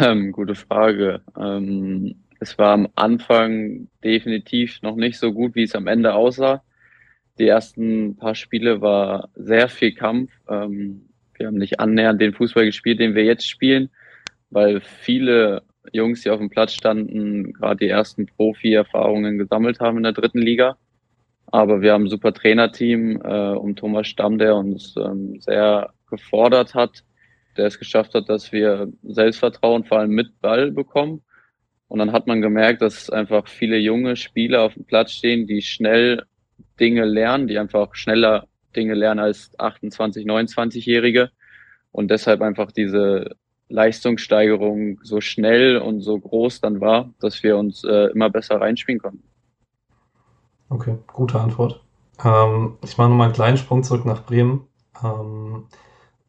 Ähm, 0.00 0.30
gute 0.30 0.54
Frage. 0.54 1.22
Ähm, 1.36 2.14
es 2.40 2.58
war 2.58 2.72
am 2.72 2.88
Anfang 2.94 3.88
definitiv 4.04 4.82
noch 4.82 4.96
nicht 4.96 5.18
so 5.18 5.32
gut, 5.32 5.54
wie 5.54 5.62
es 5.62 5.74
am 5.74 5.86
Ende 5.86 6.14
aussah. 6.14 6.62
Die 7.38 7.46
ersten 7.46 8.16
paar 8.16 8.34
Spiele 8.34 8.80
war 8.80 9.28
sehr 9.34 9.68
viel 9.68 9.92
Kampf. 9.92 10.30
Ähm, 10.48 11.08
wir 11.34 11.46
haben 11.46 11.58
nicht 11.58 11.80
annähernd 11.80 12.20
den 12.20 12.32
Fußball 12.32 12.64
gespielt, 12.64 12.98
den 12.98 13.14
wir 13.14 13.24
jetzt 13.24 13.46
spielen, 13.46 13.90
weil 14.50 14.80
viele 14.80 15.62
Jungs, 15.92 16.22
die 16.22 16.30
auf 16.30 16.38
dem 16.38 16.50
Platz 16.50 16.72
standen, 16.72 17.52
gerade 17.52 17.84
die 17.84 17.88
ersten 17.88 18.26
Profi-Erfahrungen 18.26 19.38
gesammelt 19.38 19.80
haben 19.80 19.98
in 19.98 20.02
der 20.02 20.12
dritten 20.12 20.40
Liga. 20.40 20.76
Aber 21.46 21.80
wir 21.80 21.92
haben 21.92 22.04
ein 22.04 22.10
super 22.10 22.32
Trainerteam 22.32 23.20
äh, 23.22 23.50
um 23.52 23.76
Thomas 23.76 24.08
Stamm, 24.08 24.38
der 24.38 24.56
uns 24.56 24.94
ähm, 24.96 25.40
sehr 25.40 25.92
gefordert 26.08 26.74
hat, 26.74 27.04
der 27.56 27.66
es 27.66 27.78
geschafft 27.78 28.14
hat, 28.14 28.28
dass 28.28 28.50
wir 28.50 28.88
Selbstvertrauen 29.02 29.84
vor 29.84 29.98
allem 29.98 30.10
mit 30.10 30.40
Ball 30.40 30.72
bekommen 30.72 31.22
und 31.88 31.98
dann 31.98 32.12
hat 32.12 32.26
man 32.26 32.42
gemerkt, 32.42 32.82
dass 32.82 33.10
einfach 33.10 33.48
viele 33.48 33.78
junge 33.78 34.16
Spieler 34.16 34.62
auf 34.62 34.74
dem 34.74 34.84
Platz 34.84 35.12
stehen, 35.12 35.46
die 35.46 35.62
schnell 35.62 36.24
Dinge 36.80 37.04
lernen, 37.04 37.46
die 37.46 37.58
einfach 37.58 37.94
schneller 37.94 38.48
Dinge 38.74 38.94
lernen 38.94 39.20
als 39.20 39.52
28, 39.58 40.26
29-Jährige. 40.26 41.30
Und 41.92 42.10
deshalb 42.10 42.42
einfach 42.42 42.72
diese 42.72 43.36
Leistungssteigerung 43.68 45.00
so 45.02 45.20
schnell 45.20 45.78
und 45.78 46.00
so 46.00 46.18
groß 46.18 46.60
dann 46.60 46.80
war, 46.80 47.10
dass 47.20 47.42
wir 47.42 47.56
uns 47.56 47.84
äh, 47.84 48.10
immer 48.12 48.30
besser 48.30 48.60
reinspielen 48.60 49.00
konnten. 49.00 49.22
Okay, 50.68 50.98
gute 51.12 51.40
Antwort. 51.40 51.82
Ähm, 52.24 52.76
ich 52.82 52.98
mache 52.98 53.08
nochmal 53.08 53.26
einen 53.26 53.34
kleinen 53.34 53.56
Sprung 53.56 53.82
zurück 53.82 54.04
nach 54.04 54.24
Bremen. 54.24 54.66
Ähm, 55.02 55.66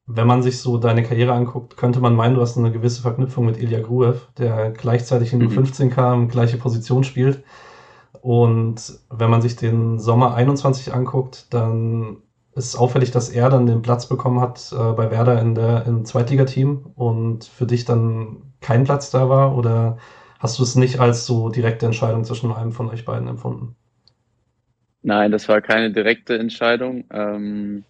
wenn 0.08 0.26
man 0.26 0.42
sich 0.42 0.60
so 0.60 0.78
deine 0.78 1.04
Karriere 1.04 1.34
anguckt, 1.34 1.76
könnte 1.76 2.00
man 2.00 2.16
meinen, 2.16 2.36
du 2.36 2.42
hast 2.42 2.58
eine 2.58 2.72
gewisse 2.72 3.02
Verknüpfung 3.02 3.46
mit 3.46 3.58
Ilya 3.58 3.82
Gruev, 3.82 4.28
der 4.38 4.72
gleichzeitig 4.72 5.34
in 5.34 5.44
U15 5.44 5.86
mhm. 5.86 5.90
kam, 5.90 6.28
gleiche 6.30 6.58
Position 6.58 7.04
spielt. 7.04 7.44
Und 8.22 9.00
wenn 9.10 9.30
man 9.30 9.42
sich 9.42 9.58
den 9.58 10.00
Sommer 10.00 10.34
21 10.34 10.94
anguckt, 10.94 11.54
dann 11.54 12.18
ist 12.56 12.78
auffällig, 12.78 13.12
dass 13.12 13.30
er 13.30 13.50
dann 13.50 13.68
den 13.68 13.82
Platz 13.82 14.08
bekommen 14.08 14.40
hat 14.40 14.72
äh, 14.72 14.94
bei 14.94 15.12
Werder 15.12 15.42
in 15.42 15.56
der, 15.56 15.86
im 15.86 16.06
Zweitligateam 16.06 16.86
und 16.96 17.44
für 17.44 17.66
dich 17.66 17.84
dann 17.84 18.54
kein 18.62 18.86
Platz 18.86 19.12
da 19.12 19.30
war? 19.30 19.58
Oder 19.58 19.98
hast 20.40 20.58
du 20.58 20.64
es 20.64 20.76
nicht 20.76 21.00
als 21.00 21.26
so 21.26 21.50
direkte 21.50 21.86
Entscheidung 21.86 22.24
zwischen 22.24 22.52
einem 22.54 22.72
von 22.72 22.90
euch 22.90 23.04
beiden 23.04 23.28
empfunden? 23.28 23.76
Nein, 25.04 25.32
das 25.32 25.48
war 25.50 25.62
keine 25.62 25.92
direkte 25.92 26.40
Entscheidung. 26.40 27.04
Ähm 27.12 27.84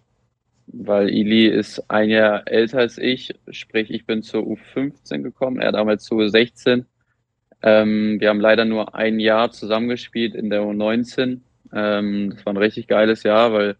weil 0.72 1.08
Ili 1.08 1.46
ist 1.46 1.90
ein 1.90 2.10
Jahr 2.10 2.46
älter 2.46 2.78
als 2.78 2.98
ich, 2.98 3.34
sprich 3.50 3.90
ich 3.90 4.06
bin 4.06 4.22
zur 4.22 4.42
U15 4.42 5.22
gekommen, 5.22 5.60
er 5.60 5.72
damals 5.72 6.04
zur 6.04 6.18
U16. 6.18 6.84
Ähm, 7.62 8.20
wir 8.20 8.28
haben 8.28 8.40
leider 8.40 8.64
nur 8.64 8.94
ein 8.94 9.18
Jahr 9.18 9.50
zusammengespielt 9.50 10.34
in 10.34 10.50
der 10.50 10.62
U19. 10.62 11.40
Ähm, 11.72 12.30
das 12.30 12.46
war 12.46 12.52
ein 12.52 12.58
richtig 12.58 12.86
geiles 12.86 13.22
Jahr, 13.22 13.52
weil 13.52 13.76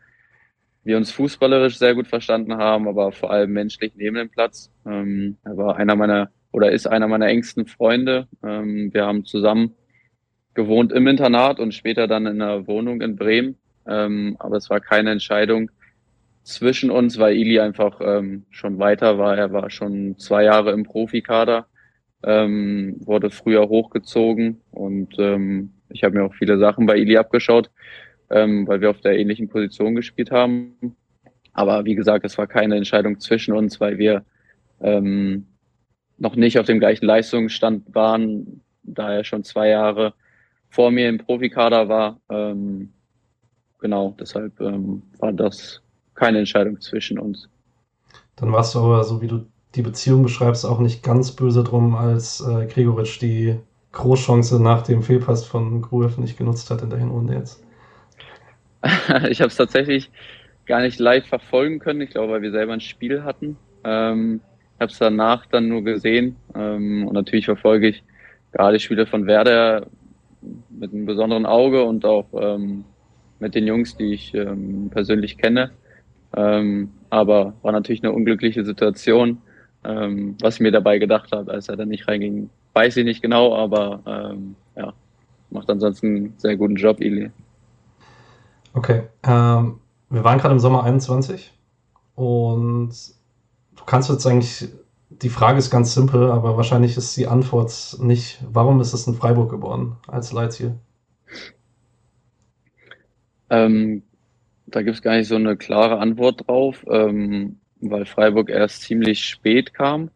wir 0.82 0.96
uns 0.96 1.12
fußballerisch 1.12 1.78
sehr 1.78 1.94
gut 1.94 2.08
verstanden 2.08 2.56
haben, 2.56 2.88
aber 2.88 3.12
vor 3.12 3.30
allem 3.30 3.52
menschlich 3.52 3.92
neben 3.94 4.16
dem 4.16 4.30
Platz. 4.30 4.70
Ähm, 4.86 5.36
er 5.44 5.56
war 5.56 5.76
einer 5.76 5.96
meiner 5.96 6.30
oder 6.50 6.72
ist 6.72 6.86
einer 6.86 7.08
meiner 7.08 7.26
engsten 7.26 7.66
Freunde. 7.66 8.26
Ähm, 8.42 8.92
wir 8.92 9.04
haben 9.04 9.24
zusammen 9.24 9.74
gewohnt 10.54 10.92
im 10.92 11.06
Internat 11.06 11.60
und 11.60 11.74
später 11.74 12.08
dann 12.08 12.26
in 12.26 12.42
einer 12.42 12.66
Wohnung 12.66 13.00
in 13.02 13.16
Bremen. 13.16 13.56
Ähm, 13.86 14.36
aber 14.38 14.56
es 14.56 14.70
war 14.70 14.80
keine 14.80 15.10
Entscheidung, 15.12 15.70
zwischen 16.48 16.90
uns, 16.90 17.18
weil 17.18 17.36
Ili 17.36 17.60
einfach 17.60 18.00
ähm, 18.00 18.46
schon 18.50 18.78
weiter 18.78 19.18
war. 19.18 19.36
Er 19.36 19.52
war 19.52 19.68
schon 19.68 20.16
zwei 20.18 20.44
Jahre 20.44 20.72
im 20.72 20.82
Profikader, 20.82 21.66
ähm, 22.22 22.96
wurde 23.00 23.28
früher 23.28 23.68
hochgezogen 23.68 24.62
und 24.70 25.14
ähm, 25.18 25.74
ich 25.90 26.04
habe 26.04 26.16
mir 26.16 26.24
auch 26.24 26.34
viele 26.34 26.58
Sachen 26.58 26.86
bei 26.86 26.96
Ili 26.96 27.18
abgeschaut, 27.18 27.70
ähm, 28.30 28.66
weil 28.66 28.80
wir 28.80 28.88
auf 28.88 29.00
der 29.02 29.18
ähnlichen 29.18 29.48
Position 29.48 29.94
gespielt 29.94 30.30
haben. 30.30 30.96
Aber 31.52 31.84
wie 31.84 31.94
gesagt, 31.94 32.24
es 32.24 32.38
war 32.38 32.46
keine 32.46 32.76
Entscheidung 32.76 33.20
zwischen 33.20 33.52
uns, 33.52 33.78
weil 33.78 33.98
wir 33.98 34.24
ähm, 34.80 35.46
noch 36.16 36.34
nicht 36.34 36.58
auf 36.58 36.66
dem 36.66 36.78
gleichen 36.78 37.04
Leistungsstand 37.04 37.94
waren, 37.94 38.62
da 38.82 39.12
er 39.12 39.24
schon 39.24 39.44
zwei 39.44 39.68
Jahre 39.68 40.14
vor 40.70 40.90
mir 40.90 41.10
im 41.10 41.18
Profikader 41.18 41.90
war. 41.90 42.20
Ähm, 42.30 42.94
genau, 43.80 44.16
deshalb 44.18 44.58
ähm, 44.60 45.02
war 45.18 45.32
das 45.32 45.82
keine 46.18 46.38
Entscheidung 46.38 46.80
zwischen 46.80 47.18
uns. 47.18 47.48
Dann 48.36 48.52
warst 48.52 48.74
du 48.74 48.80
aber, 48.80 49.04
so 49.04 49.22
wie 49.22 49.28
du 49.28 49.46
die 49.74 49.82
Beziehung 49.82 50.22
beschreibst, 50.22 50.66
auch 50.66 50.80
nicht 50.80 51.02
ganz 51.02 51.32
böse 51.32 51.62
drum, 51.62 51.94
als 51.94 52.40
äh, 52.40 52.66
Gregoritsch 52.66 53.20
die 53.20 53.56
Großchance 53.92 54.60
nach 54.62 54.82
dem 54.82 55.02
Fehlpass 55.02 55.44
von 55.44 55.80
Gruev 55.82 56.18
nicht 56.18 56.36
genutzt 56.36 56.70
hat 56.70 56.82
in 56.82 56.90
der 56.90 56.98
Hinrunde 56.98 57.34
jetzt. 57.34 57.62
ich 59.30 59.40
habe 59.40 59.48
es 59.48 59.56
tatsächlich 59.56 60.10
gar 60.66 60.80
nicht 60.80 60.98
live 60.98 61.26
verfolgen 61.26 61.78
können. 61.78 62.00
Ich 62.00 62.10
glaube, 62.10 62.32
weil 62.32 62.42
wir 62.42 62.50
selber 62.50 62.72
ein 62.72 62.80
Spiel 62.80 63.22
hatten. 63.24 63.56
Ähm, 63.84 64.40
habe 64.78 64.92
es 64.92 64.98
danach 64.98 65.46
dann 65.46 65.68
nur 65.68 65.82
gesehen. 65.82 66.36
Ähm, 66.54 67.06
und 67.06 67.14
natürlich 67.14 67.46
verfolge 67.46 67.88
ich 67.88 68.02
gerade 68.52 68.78
die 68.78 68.84
Spiele 68.84 69.06
von 69.06 69.26
Werder 69.26 69.86
mit 70.70 70.92
einem 70.92 71.06
besonderen 71.06 71.46
Auge 71.46 71.84
und 71.84 72.04
auch 72.04 72.26
ähm, 72.34 72.84
mit 73.40 73.54
den 73.54 73.66
Jungs, 73.66 73.96
die 73.96 74.14
ich 74.14 74.34
ähm, 74.34 74.90
persönlich 74.90 75.38
kenne. 75.38 75.70
Ähm, 76.36 76.90
aber 77.10 77.54
war 77.62 77.72
natürlich 77.72 78.02
eine 78.02 78.12
unglückliche 78.12 78.64
Situation, 78.64 79.38
ähm, 79.84 80.36
was 80.40 80.54
ich 80.54 80.60
mir 80.60 80.72
dabei 80.72 80.98
gedacht 80.98 81.32
habe, 81.32 81.50
als 81.52 81.68
er 81.68 81.76
dann 81.76 81.88
nicht 81.88 82.08
reinging. 82.08 82.50
weiß 82.74 82.96
ich 82.98 83.04
nicht 83.04 83.22
genau, 83.22 83.56
aber 83.56 84.00
ähm, 84.06 84.54
ja, 84.76 84.92
macht 85.50 85.70
ansonsten 85.70 86.06
einen 86.06 86.34
sehr 86.36 86.56
guten 86.56 86.76
Job, 86.76 87.00
Ili. 87.00 87.30
Okay, 88.74 89.02
ähm, 89.24 89.80
wir 90.10 90.24
waren 90.24 90.38
gerade 90.38 90.52
im 90.52 90.60
Sommer 90.60 90.84
21 90.84 91.52
und 92.14 92.90
du 93.76 93.84
kannst 93.84 94.10
jetzt 94.10 94.26
eigentlich, 94.26 94.68
die 95.10 95.30
Frage 95.30 95.58
ist 95.58 95.70
ganz 95.70 95.94
simpel, 95.94 96.30
aber 96.30 96.56
wahrscheinlich 96.56 96.96
ist 96.96 97.16
die 97.16 97.26
Antwort 97.26 97.96
nicht, 98.00 98.44
warum 98.50 98.80
ist 98.80 98.92
es 98.92 99.06
in 99.06 99.14
Freiburg 99.14 99.50
geworden 99.50 99.96
als 100.06 100.32
Leitziel? 100.32 100.74
Ähm, 103.50 104.02
da 104.70 104.82
gibt 104.82 104.96
es 104.96 105.02
gar 105.02 105.16
nicht 105.16 105.28
so 105.28 105.36
eine 105.36 105.56
klare 105.56 105.98
Antwort 105.98 106.46
drauf, 106.46 106.84
ähm, 106.90 107.58
weil 107.80 108.06
Freiburg 108.06 108.50
erst 108.50 108.82
ziemlich 108.82 109.24
spät 109.24 109.74
kam. 109.74 110.10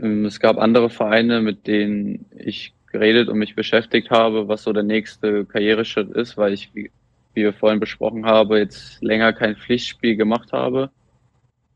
Ähm, 0.00 0.24
es 0.24 0.40
gab 0.40 0.58
andere 0.58 0.90
Vereine, 0.90 1.40
mit 1.40 1.66
denen 1.66 2.26
ich 2.36 2.74
geredet 2.90 3.28
und 3.28 3.38
mich 3.38 3.54
beschäftigt 3.54 4.10
habe, 4.10 4.48
was 4.48 4.62
so 4.62 4.72
der 4.72 4.82
nächste 4.82 5.44
Karriereschritt 5.44 6.10
ist, 6.10 6.36
weil 6.36 6.52
ich, 6.52 6.74
wie, 6.74 6.90
wie 7.34 7.42
wir 7.42 7.52
vorhin 7.52 7.80
besprochen 7.80 8.24
haben, 8.26 8.56
jetzt 8.56 9.02
länger 9.02 9.32
kein 9.32 9.56
Pflichtspiel 9.56 10.16
gemacht 10.16 10.52
habe. 10.52 10.90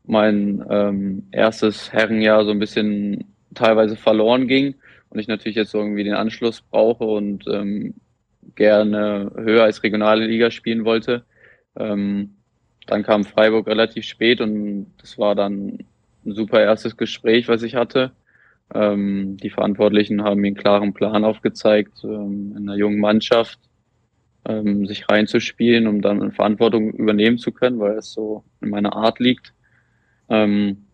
Mein 0.04 0.64
ähm, 0.68 1.26
erstes 1.30 1.92
Herrenjahr 1.92 2.44
so 2.44 2.50
ein 2.50 2.58
bisschen 2.58 3.24
teilweise 3.54 3.96
verloren 3.96 4.48
ging 4.48 4.74
und 5.10 5.18
ich 5.18 5.28
natürlich 5.28 5.56
jetzt 5.56 5.74
irgendwie 5.74 6.04
den 6.04 6.14
Anschluss 6.14 6.62
brauche 6.62 7.04
und 7.04 7.44
ähm, 7.46 7.94
gerne 8.54 9.30
höher 9.36 9.64
als 9.64 9.82
regionale 9.82 10.26
Liga 10.26 10.50
spielen 10.50 10.84
wollte. 10.84 11.24
Ähm, 11.76 12.36
dann 12.86 13.02
kam 13.02 13.24
Freiburg 13.24 13.66
relativ 13.66 14.04
spät 14.04 14.40
und 14.40 14.92
das 14.98 15.18
war 15.18 15.34
dann 15.34 15.78
ein 16.24 16.34
super 16.34 16.60
erstes 16.60 16.96
Gespräch, 16.96 17.48
was 17.48 17.62
ich 17.62 17.74
hatte. 17.74 18.12
Ähm, 18.74 19.36
die 19.36 19.50
Verantwortlichen 19.50 20.22
haben 20.22 20.40
mir 20.40 20.48
einen 20.48 20.56
klaren 20.56 20.94
Plan 20.94 21.24
aufgezeigt, 21.24 22.04
ähm, 22.04 22.54
in 22.56 22.68
einer 22.68 22.76
jungen 22.76 23.00
Mannschaft 23.00 23.58
ähm, 24.44 24.86
sich 24.86 25.08
reinzuspielen, 25.08 25.86
um 25.86 26.00
dann 26.00 26.32
Verantwortung 26.32 26.92
übernehmen 26.92 27.38
zu 27.38 27.52
können, 27.52 27.78
weil 27.78 27.98
es 27.98 28.12
so 28.12 28.44
in 28.60 28.70
meiner 28.70 28.94
Art 28.94 29.18
liegt. 29.20 29.52
Ähm, 30.28 30.86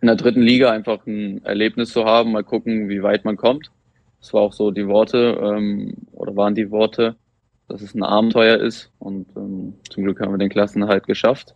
in 0.00 0.06
der 0.06 0.16
dritten 0.16 0.42
Liga 0.42 0.70
einfach 0.70 1.04
ein 1.06 1.44
Erlebnis 1.44 1.90
zu 1.90 2.04
haben, 2.04 2.32
mal 2.32 2.44
gucken, 2.44 2.88
wie 2.88 3.02
weit 3.02 3.24
man 3.24 3.36
kommt. 3.36 3.70
Das 4.20 4.32
war 4.32 4.42
auch 4.42 4.52
so 4.52 4.70
die 4.70 4.86
Worte 4.86 5.38
ähm, 5.42 5.94
oder 6.12 6.36
waren 6.36 6.54
die 6.54 6.70
Worte, 6.70 7.16
dass 7.68 7.82
es 7.82 7.94
ein 7.94 8.02
Abenteuer 8.02 8.58
ist 8.58 8.90
und 8.98 9.26
ähm, 9.36 9.74
zum 9.90 10.04
Glück 10.04 10.20
haben 10.20 10.32
wir 10.32 10.38
den 10.38 10.48
Klassenhalt 10.48 11.06
geschafft 11.06 11.54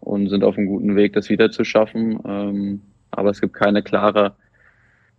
und 0.00 0.28
sind 0.28 0.44
auf 0.44 0.56
einem 0.56 0.66
guten 0.66 0.96
Weg, 0.96 1.14
das 1.14 1.28
wieder 1.30 1.50
zu 1.50 1.64
schaffen. 1.64 2.20
Ähm, 2.26 2.82
aber 3.10 3.30
es 3.30 3.40
gibt 3.40 3.54
keine 3.54 3.82
klare 3.82 4.36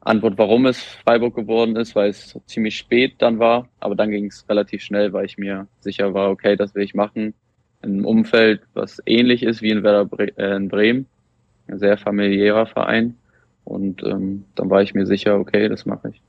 Antwort, 0.02 0.38
warum 0.38 0.66
es 0.66 0.82
Freiburg 0.82 1.36
geworden 1.36 1.76
ist, 1.76 1.96
weil 1.96 2.10
es 2.10 2.40
ziemlich 2.46 2.78
spät 2.78 3.16
dann 3.18 3.40
war. 3.40 3.68
Aber 3.80 3.96
dann 3.96 4.12
ging 4.12 4.28
es 4.28 4.48
relativ 4.48 4.82
schnell, 4.82 5.12
weil 5.12 5.26
ich 5.26 5.38
mir 5.38 5.68
sicher 5.80 6.14
war, 6.14 6.30
okay, 6.30 6.56
das 6.56 6.76
will 6.76 6.84
ich 6.84 6.94
machen. 6.94 7.34
In 7.82 7.94
einem 7.94 8.06
Umfeld, 8.06 8.62
was 8.74 9.02
ähnlich 9.06 9.44
ist 9.44 9.62
wie 9.62 9.72
in 9.72 9.84
Werder 9.84 10.06
Bre 10.06 10.38
äh, 10.38 10.56
in 10.56 10.70
Bremen. 10.70 11.08
Ein 11.68 11.80
sehr 11.80 11.98
familiärer 11.98 12.68
Verein. 12.68 13.18
Und 13.66 14.04
ähm, 14.04 14.46
dann 14.56 14.70
war 14.70 14.82
ich 14.82 14.94
mir 14.94 15.06
sicher, 15.06 15.38
okay, 15.38 15.68
das 15.68 15.86
mache 15.86 16.10
ich. 16.10 16.22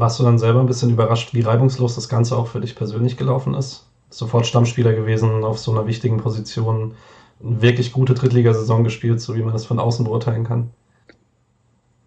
Warst 0.00 0.18
du 0.18 0.24
dann 0.24 0.38
selber 0.38 0.60
ein 0.60 0.66
bisschen 0.66 0.88
überrascht, 0.88 1.34
wie 1.34 1.42
reibungslos 1.42 1.94
das 1.94 2.08
Ganze 2.08 2.34
auch 2.34 2.46
für 2.46 2.60
dich 2.60 2.74
persönlich 2.74 3.18
gelaufen 3.18 3.52
ist? 3.52 3.86
Sofort 4.08 4.46
Stammspieler 4.46 4.94
gewesen, 4.94 5.44
auf 5.44 5.58
so 5.58 5.72
einer 5.72 5.86
wichtigen 5.86 6.16
Position, 6.16 6.94
eine 7.44 7.60
wirklich 7.60 7.92
gute 7.92 8.14
Drittligasaison 8.14 8.82
gespielt, 8.82 9.20
so 9.20 9.36
wie 9.36 9.42
man 9.42 9.52
das 9.52 9.66
von 9.66 9.78
außen 9.78 10.06
beurteilen 10.06 10.44
kann. 10.44 10.70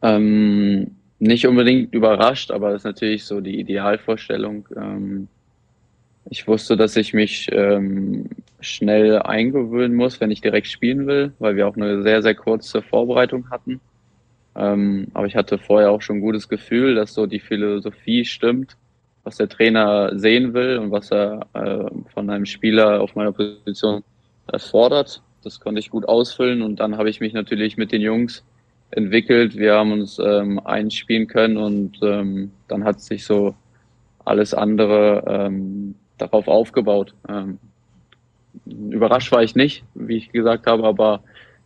Ähm, 0.01 0.95
nicht 1.19 1.45
unbedingt 1.45 1.93
überrascht, 1.93 2.49
aber 2.49 2.71
das 2.71 2.82
ist 2.82 2.86
natürlich 2.86 3.25
so 3.25 3.41
die 3.41 3.60
Idealvorstellung. 3.60 4.67
Ähm, 4.75 5.27
ich 6.32 6.47
wusste, 6.47 6.75
dass 6.75 6.95
ich 6.95 7.13
mich 7.13 7.47
ähm, 7.51 8.27
schnell 8.60 9.19
eingewöhnen 9.19 9.95
muss, 9.95 10.19
wenn 10.19 10.32
ich 10.32 10.41
direkt 10.41 10.67
spielen 10.67 11.06
will, 11.06 11.34
weil 11.38 11.56
wir 11.56 11.67
auch 11.67 11.75
eine 11.75 12.01
sehr, 12.01 12.23
sehr 12.23 12.34
kurze 12.34 12.82
Vorbereitung 12.82 13.51
hatten. 13.51 13.82
Ähm, 14.56 15.08
aber 15.13 15.26
ich 15.26 15.36
hatte 15.36 15.58
vorher 15.58 15.92
auch 15.92 16.02
schon 16.02 16.18
ein 16.18 16.22
gutes 16.22 16.48
Gefühl, 16.48 16.96
dass 16.96 17.13
so 17.13 17.26
die 17.26 17.39
Philosophie 17.39 18.26
stimmt, 18.26 18.78
was 19.24 19.38
der 19.38 19.50
Trainer 19.50 20.18
sehen 20.18 20.54
will 20.54 20.78
und 20.78 20.92
was 20.92 21.12
er 21.12 21.48
äh, 21.54 21.86
von 22.13 22.30
einem 22.30 22.46
Spieler 22.46 23.02
auf 23.02 23.16
meiner 23.16 23.32
Position 23.32 24.04
erfordert. 24.48 25.22
Das 25.44 25.60
konnte 25.60 25.80
ich 25.80 25.89
gut 25.89 26.08
ausfüllen 26.08 26.62
und 26.62 26.80
dann 26.80 26.98
habe 26.98 27.10
ich 27.10 27.20
mich 27.20 27.34
natürlich 27.34 27.78
mit 27.78 27.92
den 27.92 28.02
Jungs 28.02 28.44
entwickelt. 28.92 29.58
Wir 29.58 29.74
haben 29.76 29.92
uns 29.92 30.20
ähm, 30.20 30.60
einspielen 30.60 31.28
können 31.28 31.58
und 31.58 32.00
ähm, 32.02 32.52
dann 32.68 32.84
hat 32.84 33.02
sich 33.02 33.26
so 33.26 33.56
alles 34.24 34.54
andere 34.54 35.24
ähm, 35.28 35.96
darauf 36.18 36.48
aufgebaut. 36.48 37.13
Ähm, 37.28 37.58
überrascht 38.66 39.32
war 39.32 39.44
ich 39.44 39.56
nicht, 39.56 39.84
wie 39.96 40.18
ich 40.18 40.32
gesagt 40.32 40.68
habe, 40.68 40.86
aber 40.86 41.24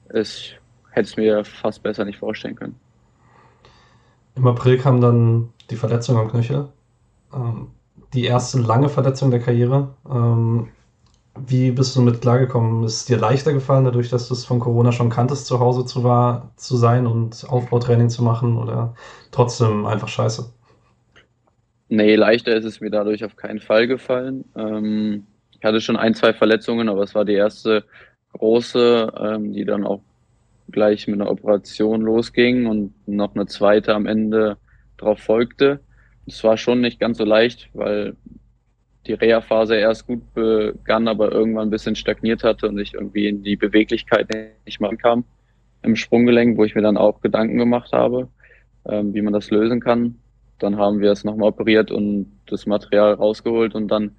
es 0.10 0.54
hätte 0.97 1.07
es 1.07 1.17
mir 1.17 1.45
fast 1.45 1.83
besser 1.83 2.03
nicht 2.03 2.19
vorstellen 2.19 2.55
können. 2.55 2.75
Im 4.36 4.47
April 4.47 4.77
kam 4.77 4.99
dann 4.99 5.49
die 5.69 5.75
Verletzung 5.75 6.17
am 6.17 6.29
Knöchel. 6.29 6.67
Ähm, 7.33 7.67
die 8.13 8.25
erste 8.25 8.60
lange 8.60 8.89
Verletzung 8.89 9.31
der 9.31 9.39
Karriere. 9.39 9.89
Ähm, 10.10 10.69
wie 11.45 11.71
bist 11.71 11.95
du 11.95 12.01
mit 12.01 12.21
klargekommen? 12.21 12.83
Ist 12.83 12.95
es 12.95 13.05
dir 13.05 13.17
leichter 13.17 13.53
gefallen, 13.53 13.86
dadurch, 13.86 14.10
dass 14.10 14.27
du 14.27 14.33
es 14.33 14.45
von 14.45 14.60
Corona 14.60 14.91
schon 14.91 15.10
kanntest, 15.10 15.45
zu 15.45 15.60
Hause 15.60 15.86
zu, 15.86 16.03
war, 16.03 16.51
zu 16.55 16.77
sein 16.77 17.05
und 17.05 17.45
Aufbautraining 17.47 18.10
zu 18.10 18.23
machen 18.23 18.57
oder 18.57 18.95
trotzdem 19.31 19.86
einfach 19.86 20.07
scheiße? 20.07 20.51
Nee, 21.89 22.15
leichter 22.15 22.55
ist 22.55 22.65
es 22.65 22.81
mir 22.81 22.89
dadurch 22.89 23.23
auf 23.23 23.36
keinen 23.36 23.60
Fall 23.60 23.88
gefallen. 23.88 24.45
Ähm, 24.55 25.27
ich 25.51 25.63
hatte 25.63 25.79
schon 25.79 25.95
ein, 25.95 26.15
zwei 26.15 26.33
Verletzungen, 26.33 26.89
aber 26.89 27.03
es 27.03 27.15
war 27.15 27.23
die 27.23 27.33
erste 27.33 27.86
große, 28.33 29.13
ähm, 29.19 29.53
die 29.53 29.65
dann 29.65 29.86
auch 29.86 30.01
gleich 30.71 31.08
mit 31.08 31.19
einer 31.19 31.30
Operation 31.30 32.01
losging 32.01 32.65
und 32.65 32.93
noch 33.08 33.36
eine 33.36 33.45
zweite 33.45 33.93
am 33.93 34.06
Ende 34.06 34.58
drauf 34.97 35.19
folgte. 35.19 35.80
Es 36.25 36.43
war 36.43 36.58
schon 36.58 36.82
nicht 36.82 36.99
ganz 36.99 37.17
so 37.17 37.25
leicht, 37.25 37.69
weil 37.73 38.15
die 39.06 39.13
Reha-Phase 39.13 39.75
erst 39.75 40.08
gut 40.08 40.34
begann, 40.34 41.08
aber 41.08 41.32
irgendwann 41.32 41.67
ein 41.67 41.71
bisschen 41.71 41.95
stagniert 41.95 42.43
hatte 42.43 42.67
und 42.67 42.77
ich 42.80 42.93
irgendwie 42.93 43.27
in 43.27 43.43
die 43.43 43.56
Beweglichkeit 43.56 44.27
nicht 44.65 44.82
mehr 44.82 44.95
kam 44.97 45.23
im 45.84 45.95
Sprunggelenk, 45.95 46.58
wo 46.58 46.65
ich 46.65 46.75
mir 46.75 46.82
dann 46.82 46.97
auch 46.97 47.21
Gedanken 47.21 47.58
gemacht 47.58 47.91
habe, 47.93 48.27
ähm, 48.86 49.13
wie 49.13 49.21
man 49.21 49.34
das 49.34 49.49
lösen 49.49 49.80
kann. 49.80 50.19
Dann 50.60 50.77
haben 50.77 50.99
wir 50.99 51.12
es 51.12 51.23
nochmal 51.23 51.49
operiert 51.49 51.91
und 51.91 52.32
das 52.47 52.65
Material 52.65 53.13
rausgeholt 53.13 53.75
und 53.75 53.88
dann 53.88 54.15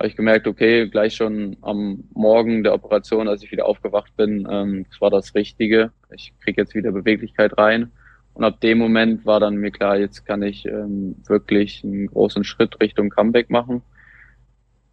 habe 0.00 0.08
ich 0.08 0.16
gemerkt, 0.16 0.46
okay, 0.46 0.88
gleich 0.88 1.14
schon 1.14 1.58
am 1.60 2.04
Morgen 2.14 2.64
der 2.64 2.72
Operation, 2.72 3.28
als 3.28 3.42
ich 3.42 3.52
wieder 3.52 3.66
aufgewacht 3.66 4.16
bin, 4.16 4.48
ähm, 4.50 4.86
das 4.88 4.98
war 5.02 5.10
das 5.10 5.34
Richtige. 5.34 5.92
Ich 6.16 6.32
kriege 6.42 6.62
jetzt 6.62 6.74
wieder 6.74 6.90
Beweglichkeit 6.90 7.58
rein. 7.58 7.92
Und 8.32 8.44
ab 8.44 8.62
dem 8.62 8.78
Moment 8.78 9.26
war 9.26 9.40
dann 9.40 9.56
mir 9.56 9.70
klar, 9.70 9.98
jetzt 9.98 10.24
kann 10.24 10.42
ich 10.42 10.64
ähm, 10.64 11.16
wirklich 11.26 11.84
einen 11.84 12.06
großen 12.06 12.44
Schritt 12.44 12.80
Richtung 12.80 13.10
Comeback 13.10 13.50
machen. 13.50 13.82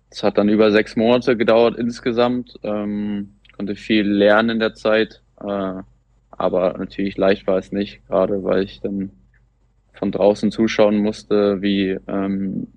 Es 0.10 0.24
hat 0.24 0.38
dann 0.38 0.50
über 0.50 0.74
sechs 0.74 0.98
Monate 0.98 1.38
gedauert 1.38 1.78
insgesamt. 1.78 2.60
Ähm, 2.64 3.30
konnte 3.56 3.78
viel 3.78 4.06
lernen 4.06 4.50
in 4.50 4.60
der 4.60 4.74
Zeit. 4.74 5.22
Äh, 5.40 5.84
aber 6.32 6.78
natürlich 6.78 7.16
leicht 7.16 7.48
war 7.48 7.58
es 7.58 7.72
nicht, 7.72 8.06
gerade 8.08 8.44
weil 8.44 8.64
ich 8.64 8.82
dann 8.82 9.12
von 9.94 10.12
draußen 10.12 10.52
zuschauen 10.52 10.98
musste, 10.98 11.62
wie 11.62 11.98
ähm, 12.10 12.68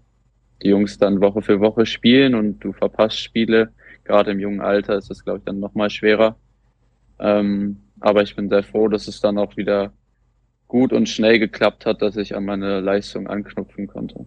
die 0.62 0.68
Jungs 0.68 0.98
dann 0.98 1.20
Woche 1.20 1.42
für 1.42 1.60
Woche 1.60 1.86
spielen 1.86 2.34
und 2.34 2.60
du 2.60 2.72
verpasst 2.72 3.18
Spiele. 3.18 3.72
Gerade 4.04 4.32
im 4.32 4.40
jungen 4.40 4.60
Alter 4.60 4.96
ist 4.96 5.10
das, 5.10 5.24
glaube 5.24 5.38
ich, 5.38 5.44
dann 5.44 5.60
nochmal 5.60 5.90
schwerer. 5.90 6.36
Ähm, 7.18 7.80
aber 8.00 8.22
ich 8.22 8.34
bin 8.36 8.48
sehr 8.48 8.62
froh, 8.62 8.88
dass 8.88 9.08
es 9.08 9.20
dann 9.20 9.38
auch 9.38 9.56
wieder 9.56 9.92
gut 10.68 10.92
und 10.92 11.08
schnell 11.08 11.38
geklappt 11.38 11.86
hat, 11.86 12.02
dass 12.02 12.16
ich 12.16 12.36
an 12.36 12.44
meine 12.44 12.80
Leistung 12.80 13.26
anknüpfen 13.26 13.86
konnte 13.86 14.26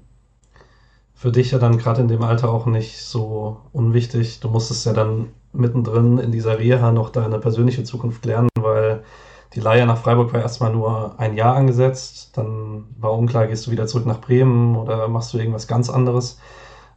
für 1.23 1.31
dich 1.31 1.51
ja 1.51 1.57
dann 1.57 1.77
gerade 1.77 2.01
in 2.01 2.07
dem 2.07 2.21
Alter 2.21 2.49
auch 2.49 2.65
nicht 2.65 3.01
so 3.01 3.61
unwichtig. 3.71 4.39
Du 4.41 4.49
musstest 4.49 4.85
ja 4.85 4.93
dann 4.93 5.29
mittendrin 5.53 6.17
in 6.17 6.31
dieser 6.31 6.59
Reha 6.59 6.91
noch 6.91 7.11
deine 7.11 7.39
persönliche 7.39 7.83
Zukunft 7.83 8.25
lernen, 8.25 8.49
weil 8.59 9.03
die 9.55 9.59
Leihe 9.59 9.85
nach 9.85 9.97
Freiburg 9.97 10.33
war 10.33 10.41
erstmal 10.41 10.71
nur 10.71 11.19
ein 11.19 11.35
Jahr 11.35 11.55
angesetzt. 11.55 12.37
Dann 12.37 12.85
war 12.97 13.13
unklar, 13.13 13.47
gehst 13.47 13.67
du 13.67 13.71
wieder 13.71 13.87
zurück 13.87 14.05
nach 14.05 14.21
Bremen 14.21 14.75
oder 14.75 15.07
machst 15.07 15.33
du 15.33 15.37
irgendwas 15.37 15.67
ganz 15.67 15.89
anderes. 15.89 16.39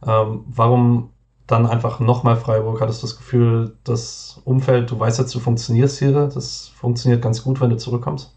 Ähm, 0.05 0.43
warum 0.47 1.11
dann 1.45 1.65
einfach 1.65 1.99
nochmal 1.99 2.35
Freiburg? 2.35 2.81
Hattest 2.81 3.03
du 3.03 3.07
das 3.07 3.17
Gefühl, 3.17 3.75
das 3.83 4.41
Umfeld, 4.43 4.91
du 4.91 4.99
weißt 4.99 5.19
jetzt, 5.19 5.33
du 5.33 5.39
funktionierst 5.39 5.99
hier, 5.99 6.11
das 6.11 6.69
funktioniert 6.75 7.21
ganz 7.21 7.43
gut, 7.43 7.61
wenn 7.61 7.69
du 7.69 7.77
zurückkommst? 7.77 8.33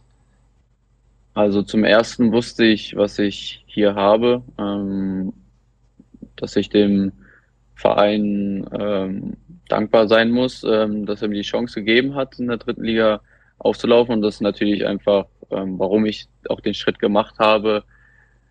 Also 1.35 1.63
zum 1.63 1.85
ersten 1.85 2.33
wusste 2.33 2.65
ich, 2.65 2.97
was 2.97 3.19
ich 3.19 3.65
hier 3.67 3.95
habe. 3.95 4.43
Ähm, 4.59 5.33
dass 6.41 6.57
ich 6.57 6.69
dem 6.71 7.13
Verein 7.75 8.69
ähm, 8.79 9.37
dankbar 9.69 10.09
sein 10.09 10.31
muss, 10.31 10.65
ähm, 10.65 11.07
dass 11.07 11.23
er 11.23 11.29
mir 11.29 11.37
die 11.37 11.49
Chance 11.49 11.81
gegeben 11.81 12.15
hat, 12.15 12.39
in 12.39 12.49
der 12.49 12.57
dritten 12.57 12.85
Liga 12.85 13.21
aufzulaufen. 13.61 14.15
Und 14.15 14.23
das 14.23 14.37
ist 14.37 14.41
natürlich 14.41 14.87
einfach, 14.87 15.27
ähm, 15.51 15.79
warum 15.79 16.07
ich 16.07 16.29
auch 16.49 16.61
den 16.61 16.75
Schritt 16.75 16.99
gemacht 16.99 17.39
habe, 17.39 17.85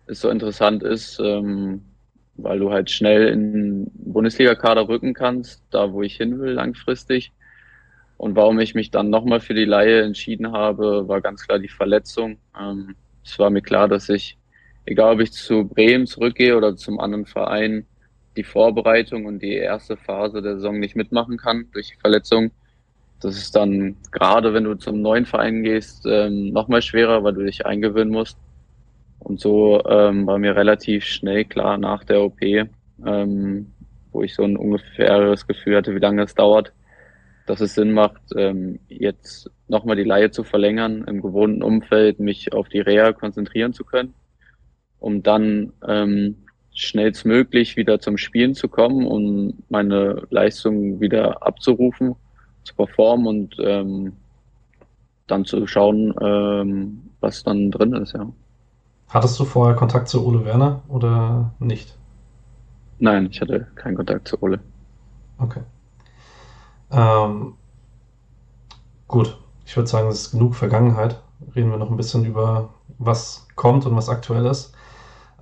ist 0.06 0.22
so 0.22 0.30
interessant 0.30 0.82
ist, 0.82 1.20
ähm, 1.20 1.82
weil 2.36 2.58
du 2.58 2.70
halt 2.70 2.90
schnell 2.90 3.28
in 3.28 3.90
Bundesliga-Kader 3.94 4.88
rücken 4.88 5.12
kannst, 5.12 5.62
da 5.70 5.92
wo 5.92 6.02
ich 6.02 6.16
hin 6.16 6.38
will 6.40 6.52
langfristig. 6.52 7.32
Und 8.16 8.36
warum 8.36 8.58
ich 8.60 8.74
mich 8.74 8.90
dann 8.90 9.10
nochmal 9.10 9.40
für 9.40 9.54
die 9.54 9.64
Laie 9.64 10.02
entschieden 10.02 10.52
habe, 10.52 11.08
war 11.08 11.20
ganz 11.20 11.46
klar 11.46 11.58
die 11.58 11.68
Verletzung. 11.68 12.38
Ähm, 12.58 12.94
es 13.24 13.38
war 13.38 13.50
mir 13.50 13.62
klar, 13.62 13.88
dass 13.88 14.08
ich, 14.08 14.38
egal 14.84 15.14
ob 15.14 15.20
ich 15.20 15.32
zu 15.32 15.64
Bremen 15.66 16.06
zurückgehe 16.06 16.56
oder 16.56 16.76
zum 16.76 17.00
anderen 17.00 17.26
Verein, 17.26 17.86
die 18.36 18.44
Vorbereitung 18.44 19.26
und 19.26 19.40
die 19.40 19.54
erste 19.54 19.96
Phase 19.96 20.42
der 20.42 20.56
Saison 20.56 20.78
nicht 20.78 20.96
mitmachen 20.96 21.36
kann 21.36 21.66
durch 21.72 21.88
die 21.88 22.00
Verletzung. 22.00 22.50
Das 23.20 23.36
ist 23.36 23.54
dann 23.54 23.96
gerade, 24.12 24.54
wenn 24.54 24.64
du 24.64 24.74
zum 24.76 25.02
neuen 25.02 25.26
Verein 25.26 25.62
gehst, 25.62 26.06
ähm, 26.06 26.52
nochmal 26.52 26.80
schwerer, 26.80 27.22
weil 27.22 27.34
du 27.34 27.44
dich 27.44 27.66
eingewöhnen 27.66 28.12
musst. 28.12 28.38
Und 29.18 29.40
so 29.40 29.84
ähm, 29.86 30.26
war 30.26 30.38
mir 30.38 30.56
relativ 30.56 31.04
schnell 31.04 31.44
klar 31.44 31.76
nach 31.76 32.04
der 32.04 32.22
OP, 32.22 32.40
ähm, 32.42 33.72
wo 34.12 34.22
ich 34.22 34.34
so 34.34 34.42
ein 34.42 34.56
ungefähres 34.56 35.46
Gefühl 35.46 35.76
hatte, 35.76 35.94
wie 35.94 36.00
lange 36.00 36.22
es 36.22 36.34
dauert, 36.34 36.72
dass 37.46 37.60
es 37.60 37.74
Sinn 37.74 37.92
macht, 37.92 38.22
ähm, 38.36 38.80
jetzt 38.88 39.50
nochmal 39.68 39.96
die 39.96 40.04
Laie 40.04 40.30
zu 40.30 40.42
verlängern, 40.42 41.04
im 41.06 41.20
gewohnten 41.20 41.62
Umfeld 41.62 42.18
mich 42.18 42.54
auf 42.54 42.68
die 42.70 42.80
Reha 42.80 43.12
konzentrieren 43.12 43.74
zu 43.74 43.84
können, 43.84 44.14
um 44.98 45.22
dann 45.22 45.74
ähm, 45.86 46.36
schnellstmöglich 46.74 47.76
wieder 47.76 48.00
zum 48.00 48.16
Spielen 48.16 48.54
zu 48.54 48.68
kommen 48.68 49.06
und 49.06 49.62
meine 49.68 50.22
Leistung 50.30 51.00
wieder 51.00 51.46
abzurufen, 51.46 52.16
zu 52.70 52.76
performen 52.76 53.26
und 53.26 53.56
ähm, 53.60 54.12
dann 55.26 55.44
zu 55.44 55.66
schauen, 55.66 56.14
ähm, 56.20 57.10
was 57.20 57.42
dann 57.42 57.70
drin 57.70 57.92
ist, 57.94 58.14
ja. 58.14 58.26
Hattest 59.08 59.38
du 59.40 59.44
vorher 59.44 59.76
Kontakt 59.76 60.08
zu 60.08 60.24
Ole 60.24 60.44
Werner 60.44 60.82
oder 60.88 61.52
nicht? 61.58 61.98
Nein, 62.98 63.28
ich 63.30 63.40
hatte 63.40 63.66
keinen 63.74 63.96
Kontakt 63.96 64.28
zu 64.28 64.40
Ole. 64.42 64.60
Okay. 65.38 65.62
Ähm, 66.92 67.54
gut, 69.08 69.36
ich 69.64 69.76
würde 69.76 69.88
sagen, 69.88 70.08
es 70.08 70.22
ist 70.22 70.30
genug 70.32 70.54
Vergangenheit. 70.54 71.20
Reden 71.56 71.70
wir 71.70 71.78
noch 71.78 71.90
ein 71.90 71.96
bisschen 71.96 72.24
über, 72.24 72.74
was 72.98 73.48
kommt 73.56 73.86
und 73.86 73.96
was 73.96 74.08
aktuell 74.08 74.46
ist. 74.46 74.74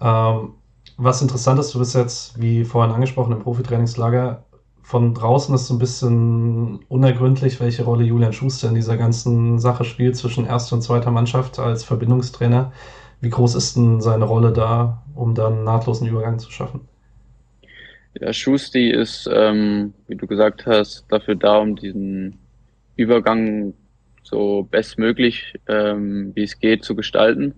Ähm, 0.00 0.54
was 0.96 1.22
interessant 1.22 1.60
ist, 1.60 1.74
du 1.74 1.78
bist 1.78 1.94
jetzt, 1.94 2.40
wie 2.40 2.64
vorhin 2.64 2.94
angesprochen, 2.94 3.32
im 3.32 3.40
Profitrainingslager. 3.40 4.44
Von 4.88 5.12
draußen 5.12 5.55
ist 5.55 5.66
so 5.66 5.74
ein 5.74 5.79
bisschen 5.79 6.79
unergründlich, 6.88 7.61
welche 7.61 7.85
Rolle 7.85 8.05
Julian 8.05 8.33
Schuster 8.33 8.70
in 8.70 8.74
dieser 8.74 8.96
ganzen 8.96 9.59
Sache 9.59 9.85
spielt 9.85 10.16
zwischen 10.16 10.46
erster 10.46 10.77
und 10.77 10.81
zweiter 10.81 11.11
Mannschaft 11.11 11.59
als 11.59 11.85
Verbindungstrainer. 11.85 12.72
Wie 13.20 13.29
groß 13.29 13.55
ist 13.55 13.77
denn 13.77 14.01
seine 14.01 14.24
Rolle 14.24 14.51
da, 14.51 15.03
um 15.14 15.35
dann 15.35 15.62
nahtlosen 15.62 16.09
Übergang 16.09 16.38
zu 16.38 16.51
schaffen? 16.51 16.88
Ja, 18.18 18.33
Schusti 18.33 18.88
ist, 18.88 19.29
ähm, 19.31 19.92
wie 20.07 20.16
du 20.16 20.27
gesagt 20.27 20.64
hast, 20.64 21.05
dafür 21.11 21.35
da, 21.35 21.59
um 21.59 21.77
diesen 21.77 22.38
Übergang 22.96 23.74
so 24.22 24.66
bestmöglich, 24.70 25.53
ähm, 25.68 26.33
wie 26.35 26.44
es 26.44 26.59
geht, 26.61 26.83
zu 26.83 26.96
gestalten. 26.96 27.57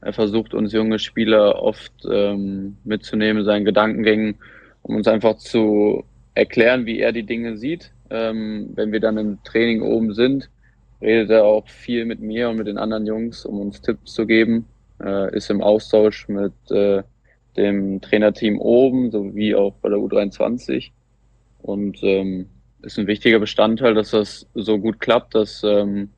Er 0.00 0.14
versucht 0.14 0.54
uns 0.54 0.72
junge 0.72 0.98
Spieler 0.98 1.62
oft 1.62 1.92
ähm, 2.10 2.78
mitzunehmen, 2.84 3.44
seinen 3.44 3.66
Gedankengängen, 3.66 4.36
um 4.80 4.96
uns 4.96 5.08
einfach 5.08 5.36
zu 5.36 6.04
erklären, 6.40 6.86
wie 6.86 7.00
er 7.00 7.12
die 7.12 7.24
Dinge 7.24 7.56
sieht. 7.58 7.92
Ähm, 8.08 8.70
wenn 8.74 8.92
wir 8.92 9.00
dann 9.00 9.18
im 9.18 9.42
Training 9.44 9.82
oben 9.82 10.14
sind, 10.14 10.50
redet 11.00 11.30
er 11.30 11.44
auch 11.44 11.68
viel 11.68 12.04
mit 12.06 12.20
mir 12.20 12.48
und 12.48 12.56
mit 12.56 12.66
den 12.66 12.78
anderen 12.78 13.06
Jungs, 13.06 13.44
um 13.44 13.60
uns 13.60 13.80
Tipps 13.80 14.14
zu 14.14 14.26
geben. 14.26 14.66
Äh, 15.02 15.36
ist 15.36 15.50
im 15.50 15.62
Austausch 15.62 16.28
mit 16.28 16.52
äh, 16.70 17.02
dem 17.56 18.00
Trainerteam 18.00 18.58
oben 18.58 19.10
sowie 19.10 19.54
auch 19.54 19.74
bei 19.82 19.88
der 19.88 19.98
U23 19.98 20.90
und 21.62 22.02
ähm, 22.02 22.46
ist 22.82 22.98
ein 22.98 23.06
wichtiger 23.06 23.38
Bestandteil, 23.38 23.94
dass 23.94 24.10
das 24.10 24.46
so 24.54 24.78
gut 24.78 25.00
klappt, 25.00 25.34
dass 25.34 25.62
ähm, 25.62 26.10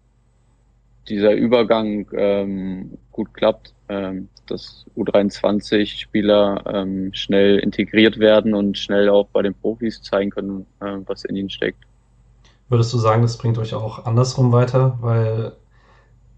dieser 1.08 1.32
Übergang 1.32 2.08
ähm, 2.16 2.98
gut 3.12 3.32
klappt, 3.34 3.74
ähm, 3.88 4.28
dass 4.46 4.84
U23-Spieler 4.96 6.64
ähm, 6.66 7.12
schnell 7.14 7.58
integriert 7.58 8.18
werden 8.18 8.54
und 8.54 8.78
schnell 8.78 9.08
auch 9.08 9.28
bei 9.28 9.42
den 9.42 9.54
Profis 9.54 10.02
zeigen 10.02 10.30
können, 10.30 10.66
äh, 10.80 10.98
was 11.06 11.24
in 11.24 11.36
ihnen 11.36 11.50
steckt. 11.50 11.84
Würdest 12.68 12.92
du 12.92 12.98
sagen, 12.98 13.22
das 13.22 13.38
bringt 13.38 13.58
euch 13.58 13.74
auch 13.74 14.06
andersrum 14.06 14.52
weiter? 14.52 14.98
Weil 15.00 15.52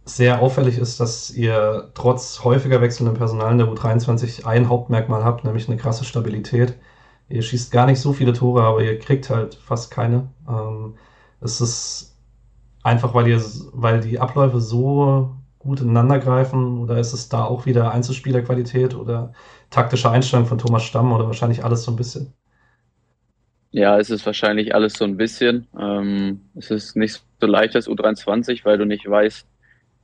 sehr 0.05 0.43
auffällig 0.43 0.79
ist, 0.79 1.01
dass 1.01 1.31
ihr 1.31 1.91
trotz 1.95 2.45
häufiger 2.45 2.81
wechselndem 2.81 3.17
Personal 3.17 3.53
in 3.53 3.59
der 3.59 3.69
U23 3.69 4.45
ein 4.45 4.69
Hauptmerkmal 4.69 5.25
habt, 5.25 5.45
nämlich 5.45 5.69
eine 5.69 5.79
krasse 5.79 6.05
Stabilität. 6.05 6.75
Ihr 7.29 7.43
schießt 7.43 7.73
gar 7.73 7.87
nicht 7.87 8.01
so 8.01 8.13
viele 8.13 8.35
Tore, 8.35 8.65
aber 8.65 8.83
ihr 8.83 8.99
kriegt 8.99 9.31
halt 9.31 9.55
fast 9.55 9.91
keine. 9.91 10.29
Ähm, 10.49 10.97
es 11.41 11.61
ist 11.61 12.15
Einfach 12.85 13.15
weil 13.15 13.27
ihr, 13.29 13.43
weil 13.73 14.01
die 14.03 14.21
Abläufe 14.21 14.61
so 14.61 15.35
gut 15.65 15.81
ineinander 15.81 16.19
greifen 16.21 16.79
oder 16.79 16.99
ist 16.99 17.13
es 17.15 17.29
da 17.29 17.45
auch 17.45 17.67
wieder 17.67 17.93
Einzelspielerqualität 17.93 18.95
oder 18.95 19.33
taktische 19.71 20.11
Einstellung 20.11 20.47
von 20.47 20.59
Thomas 20.59 20.85
Stamm 20.85 21.13
oder 21.13 21.27
wahrscheinlich 21.27 21.65
alles 21.65 21.85
so 21.85 21.93
ein 21.93 21.97
bisschen? 21.97 22.35
Ja, 23.71 23.99
es 23.99 24.11
ist 24.11 24.25
wahrscheinlich 24.25 24.75
alles 24.75 24.97
so 24.97 25.05
ein 25.05 25.17
bisschen. 25.17 25.67
Ähm, 25.79 26.43
es 26.55 26.71
ist 26.71 26.97
nicht 26.97 27.25
so 27.41 27.47
leicht 27.47 27.75
als 27.75 27.89
U23, 27.89 28.65
weil 28.65 28.79
du 28.79 28.87
nicht 28.87 29.09
weißt, 29.09 29.49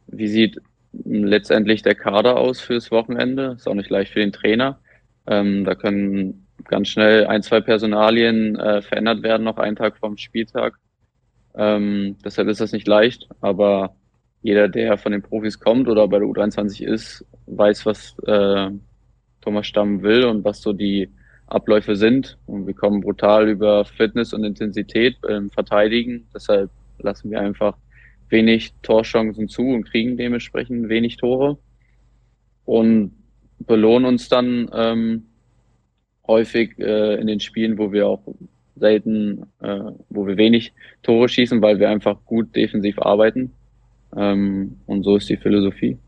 wie 0.08 0.28
sieht 0.28 0.60
letztendlich 0.92 1.82
der 1.82 1.94
Kader 1.94 2.36
aus 2.38 2.60
fürs 2.60 2.90
Wochenende. 2.90 3.54
Ist 3.56 3.68
auch 3.68 3.74
nicht 3.74 3.90
leicht 3.90 4.12
für 4.12 4.20
den 4.20 4.32
Trainer. 4.32 4.80
Ähm, 5.26 5.64
da 5.64 5.74
können 5.76 6.48
ganz 6.64 6.88
schnell 6.88 7.26
ein, 7.26 7.42
zwei 7.42 7.60
Personalien 7.60 8.56
äh, 8.56 8.82
verändert 8.82 9.22
werden, 9.22 9.44
noch 9.44 9.58
einen 9.58 9.76
Tag 9.76 9.98
vorm 9.98 10.16
Spieltag. 10.18 10.78
Ähm, 11.54 12.18
deshalb 12.24 12.48
ist 12.48 12.60
das 12.60 12.72
nicht 12.72 12.88
leicht, 12.88 13.28
aber 13.40 13.96
jeder, 14.42 14.68
der 14.68 14.96
von 14.96 15.12
den 15.12 15.22
Profis 15.22 15.58
kommt 15.58 15.88
oder 15.88 16.08
bei 16.08 16.18
der 16.18 16.28
U23 16.28 16.84
ist, 16.84 17.24
weiß, 17.46 17.84
was 17.86 18.16
äh, 18.26 18.70
Thomas 19.40 19.66
Stamm 19.66 20.02
will 20.02 20.24
und 20.24 20.44
was 20.44 20.62
so 20.62 20.72
die 20.72 21.10
Abläufe 21.46 21.96
sind. 21.96 22.38
Und 22.46 22.66
wir 22.66 22.74
kommen 22.74 23.00
brutal 23.00 23.48
über 23.48 23.84
Fitness 23.84 24.32
und 24.32 24.44
Intensität 24.44 25.20
beim 25.20 25.50
Verteidigen. 25.50 26.26
Deshalb 26.34 26.70
lassen 26.98 27.30
wir 27.30 27.40
einfach 27.40 27.76
wenig 28.28 28.72
Torchancen 28.82 29.48
zu 29.48 29.62
und 29.62 29.84
kriegen 29.84 30.16
dementsprechend 30.16 30.88
wenig 30.88 31.16
Tore. 31.16 31.58
Und 32.64 33.12
belohnen 33.58 34.06
uns 34.06 34.28
dann 34.28 34.70
ähm, 34.72 35.26
häufig 36.26 36.78
äh, 36.78 37.16
in 37.20 37.26
den 37.26 37.40
Spielen, 37.40 37.76
wo 37.76 37.92
wir 37.92 38.06
auch 38.06 38.22
selten, 38.76 39.42
äh, 39.60 39.80
wo 40.08 40.26
wir 40.26 40.36
wenig 40.36 40.72
Tore 41.02 41.28
schießen, 41.28 41.60
weil 41.60 41.78
wir 41.78 41.90
einfach 41.90 42.24
gut 42.24 42.54
defensiv 42.56 42.98
arbeiten. 42.98 43.52
Ähm, 44.16 44.78
und 44.86 45.04
so 45.04 45.16
ist 45.16 45.28
die 45.28 45.36
Philosophie. 45.36 45.98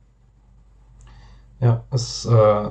Ja, 1.61 1.85
es 1.91 2.25
ist 2.25 2.33
äh, 2.33 2.71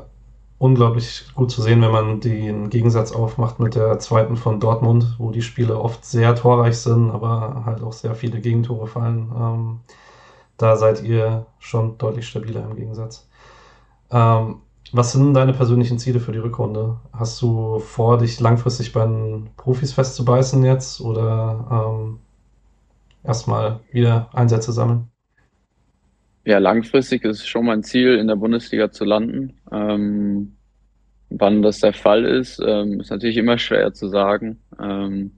unglaublich 0.57 1.25
gut 1.33 1.49
zu 1.49 1.61
sehen, 1.61 1.81
wenn 1.81 1.91
man 1.91 2.19
den 2.19 2.69
Gegensatz 2.69 3.13
aufmacht 3.13 3.59
mit 3.59 3.75
der 3.75 3.99
zweiten 3.99 4.35
von 4.37 4.59
Dortmund, 4.59 5.15
wo 5.17 5.31
die 5.31 5.41
Spiele 5.41 5.79
oft 5.79 6.05
sehr 6.05 6.35
torreich 6.35 6.77
sind, 6.77 7.09
aber 7.09 7.63
halt 7.65 7.81
auch 7.81 7.93
sehr 7.93 8.15
viele 8.15 8.41
Gegentore 8.41 8.87
fallen. 8.87 9.31
Ähm, 9.35 9.79
da 10.57 10.75
seid 10.75 11.03
ihr 11.03 11.47
schon 11.59 11.97
deutlich 11.97 12.27
stabiler 12.27 12.63
im 12.69 12.75
Gegensatz. 12.75 13.27
Ähm, 14.11 14.57
was 14.93 15.13
sind 15.13 15.33
deine 15.33 15.53
persönlichen 15.53 15.97
Ziele 15.99 16.19
für 16.19 16.33
die 16.33 16.39
Rückrunde? 16.39 16.99
Hast 17.13 17.41
du 17.41 17.79
vor, 17.79 18.17
dich 18.17 18.39
langfristig 18.39 18.91
bei 18.93 19.05
den 19.05 19.49
Profis 19.57 19.93
festzubeißen 19.93 20.63
jetzt 20.65 21.01
oder 21.01 21.65
ähm, 21.71 22.19
erstmal 23.23 23.79
wieder 23.91 24.29
Einsätze 24.33 24.73
sammeln? 24.73 25.07
Ja, 26.45 26.57
langfristig 26.57 27.23
ist 27.23 27.47
schon 27.47 27.65
mein 27.65 27.83
Ziel, 27.83 28.17
in 28.17 28.27
der 28.27 28.35
Bundesliga 28.35 28.91
zu 28.91 29.05
landen. 29.05 29.59
Ähm, 29.71 30.57
wann 31.29 31.61
das 31.61 31.79
der 31.79 31.93
Fall 31.93 32.25
ist, 32.25 32.59
ähm, 32.65 32.99
ist 32.99 33.11
natürlich 33.11 33.37
immer 33.37 33.57
schwer 33.59 33.93
zu 33.93 34.07
sagen. 34.09 34.59
Ähm, 34.79 35.31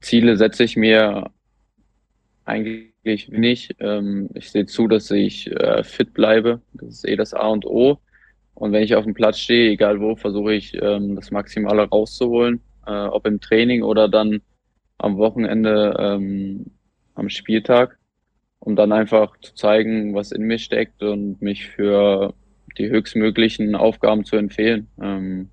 Ziele 0.00 0.36
setze 0.36 0.64
ich 0.64 0.76
mir 0.76 1.30
eigentlich 2.44 3.30
wenig. 3.32 3.76
Ähm, 3.80 4.28
ich 4.34 4.50
sehe 4.50 4.66
zu, 4.66 4.88
dass 4.88 5.10
ich 5.10 5.50
äh, 5.52 5.84
fit 5.84 6.12
bleibe. 6.14 6.60
Das 6.74 6.88
ist 6.88 7.08
eh 7.08 7.16
das 7.16 7.34
A 7.34 7.48
und 7.48 7.64
O. 7.66 7.98
Und 8.54 8.72
wenn 8.72 8.82
ich 8.82 8.94
auf 8.94 9.04
dem 9.04 9.14
Platz 9.14 9.38
stehe, 9.38 9.70
egal 9.70 10.00
wo, 10.00 10.16
versuche 10.16 10.54
ich 10.54 10.74
ähm, 10.82 11.16
das 11.16 11.30
Maximale 11.30 11.82
rauszuholen, 11.88 12.60
äh, 12.86 13.06
ob 13.06 13.26
im 13.26 13.40
Training 13.40 13.82
oder 13.82 14.08
dann 14.08 14.42
am 14.98 15.16
Wochenende 15.16 15.96
ähm, 15.98 16.66
am 17.14 17.30
Spieltag, 17.30 17.98
um 18.60 18.76
dann 18.76 18.92
einfach 18.92 19.36
zu 19.40 19.54
zeigen, 19.54 20.14
was 20.14 20.32
in 20.32 20.42
mir 20.42 20.58
steckt 20.58 21.02
und 21.02 21.42
mich 21.42 21.66
für 21.66 22.34
die 22.78 22.88
höchstmöglichen 22.88 23.74
Aufgaben 23.74 24.24
zu 24.24 24.36
empfehlen. 24.36 24.86
Ähm, 25.02 25.50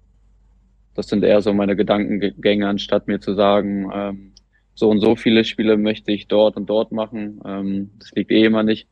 das 0.94 1.08
sind 1.08 1.24
eher 1.24 1.42
so 1.42 1.54
meine 1.54 1.76
Gedankengänge, 1.76 2.68
anstatt 2.68 3.08
mir 3.08 3.20
zu 3.20 3.34
sagen, 3.34 3.90
ähm, 3.94 4.34
so 4.76 4.90
und 4.90 5.00
so 5.00 5.16
viele 5.16 5.44
Spiele 5.44 5.78
möchte 5.78 6.12
ich 6.12 6.28
dort 6.28 6.58
und 6.58 6.70
dort 6.70 6.92
machen. 6.92 7.42
Ähm, 7.46 7.92
das 8.00 8.12
liegt 8.12 8.32
eh 8.32 8.46
immer 8.46 8.64
nicht 8.64 8.88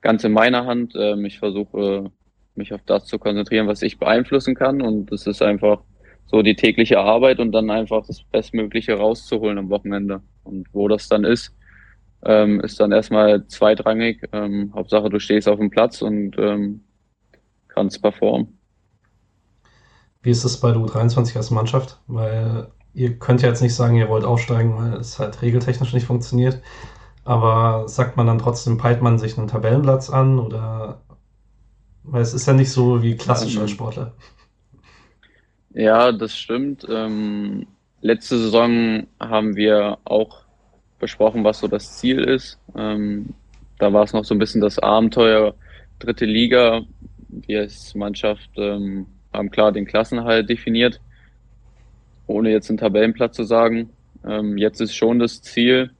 ganz 0.00 0.24
in 0.24 0.32
meiner 0.32 0.66
Hand. 0.66 0.94
Ähm, 0.96 1.24
ich 1.24 1.38
versuche 1.38 2.10
mich 2.54 2.74
auf 2.74 2.82
das 2.84 3.06
zu 3.06 3.18
konzentrieren, 3.18 3.66
was 3.66 3.82
ich 3.82 3.98
beeinflussen 3.98 4.54
kann 4.54 4.82
und 4.82 5.10
das 5.10 5.26
ist 5.26 5.40
einfach 5.40 5.82
so 6.26 6.42
die 6.42 6.56
tägliche 6.56 6.98
Arbeit 6.98 7.38
und 7.38 7.52
dann 7.52 7.70
einfach 7.70 8.06
das 8.06 8.22
Bestmögliche 8.24 8.94
rauszuholen 8.94 9.58
am 9.58 9.70
Wochenende. 9.70 10.22
Und 10.44 10.66
wo 10.72 10.88
das 10.88 11.08
dann 11.08 11.24
ist, 11.24 11.54
ähm, 12.24 12.60
ist 12.60 12.78
dann 12.80 12.92
erstmal 12.92 13.46
zweitrangig. 13.46 14.28
Ähm, 14.32 14.72
Hauptsache, 14.74 15.10
du 15.10 15.18
stehst 15.18 15.48
auf 15.48 15.58
dem 15.58 15.70
Platz 15.70 16.02
und 16.02 16.36
ähm, 16.38 16.84
kannst 17.68 18.02
performen. 18.02 18.58
Wie 20.22 20.30
ist 20.30 20.44
es 20.44 20.60
bei 20.60 20.70
der 20.70 20.80
U23 20.80 21.36
als 21.36 21.50
Mannschaft? 21.50 22.00
Weil 22.06 22.68
ihr 22.94 23.18
könnt 23.18 23.42
ja 23.42 23.48
jetzt 23.48 23.62
nicht 23.62 23.74
sagen, 23.74 23.96
ihr 23.96 24.08
wollt 24.08 24.24
aufsteigen, 24.24 24.76
weil 24.76 24.94
es 24.94 25.18
halt 25.18 25.42
regeltechnisch 25.42 25.92
nicht 25.92 26.06
funktioniert. 26.06 26.62
Aber 27.24 27.88
sagt 27.88 28.16
man 28.16 28.26
dann 28.26 28.38
trotzdem, 28.38 28.78
peilt 28.78 29.02
man 29.02 29.18
sich 29.18 29.38
einen 29.38 29.48
Tabellenplatz 29.48 30.10
an 30.10 30.38
oder 30.38 31.02
weil 32.04 32.22
es 32.22 32.34
ist 32.34 32.46
ja 32.46 32.52
nicht 32.52 32.70
so 32.70 33.02
wie 33.02 33.16
klassisch 33.16 33.56
als 33.58 33.70
Sportler. 33.70 34.14
Ja, 35.70 36.12
das 36.12 36.36
stimmt. 36.36 36.86
Ähm, 36.88 37.66
letzte 38.00 38.38
Saison 38.38 39.06
haben 39.20 39.56
wir 39.56 39.98
auch 40.04 40.41
besprochen, 41.02 41.44
was 41.44 41.58
so 41.58 41.68
das 41.68 41.98
Ziel 41.98 42.20
ist. 42.20 42.58
Ähm, 42.74 43.34
da 43.78 43.92
war 43.92 44.04
es 44.04 44.14
noch 44.14 44.24
so 44.24 44.34
ein 44.34 44.38
bisschen 44.38 44.62
das 44.62 44.78
Abenteuer 44.78 45.54
dritte 45.98 46.24
Liga. 46.24 46.82
Wir 47.28 47.60
als 47.60 47.94
Mannschaft 47.94 48.48
ähm, 48.56 49.06
haben 49.32 49.50
klar 49.50 49.72
den 49.72 49.84
Klassenhalt 49.84 50.48
definiert, 50.48 51.00
ohne 52.26 52.50
jetzt 52.50 52.70
einen 52.70 52.78
Tabellenplatz 52.78 53.36
zu 53.36 53.44
sagen. 53.44 53.90
Ähm, 54.24 54.56
jetzt 54.56 54.80
ist 54.80 54.94
schon 54.94 55.18
das 55.18 55.42
Ziel, 55.42 55.90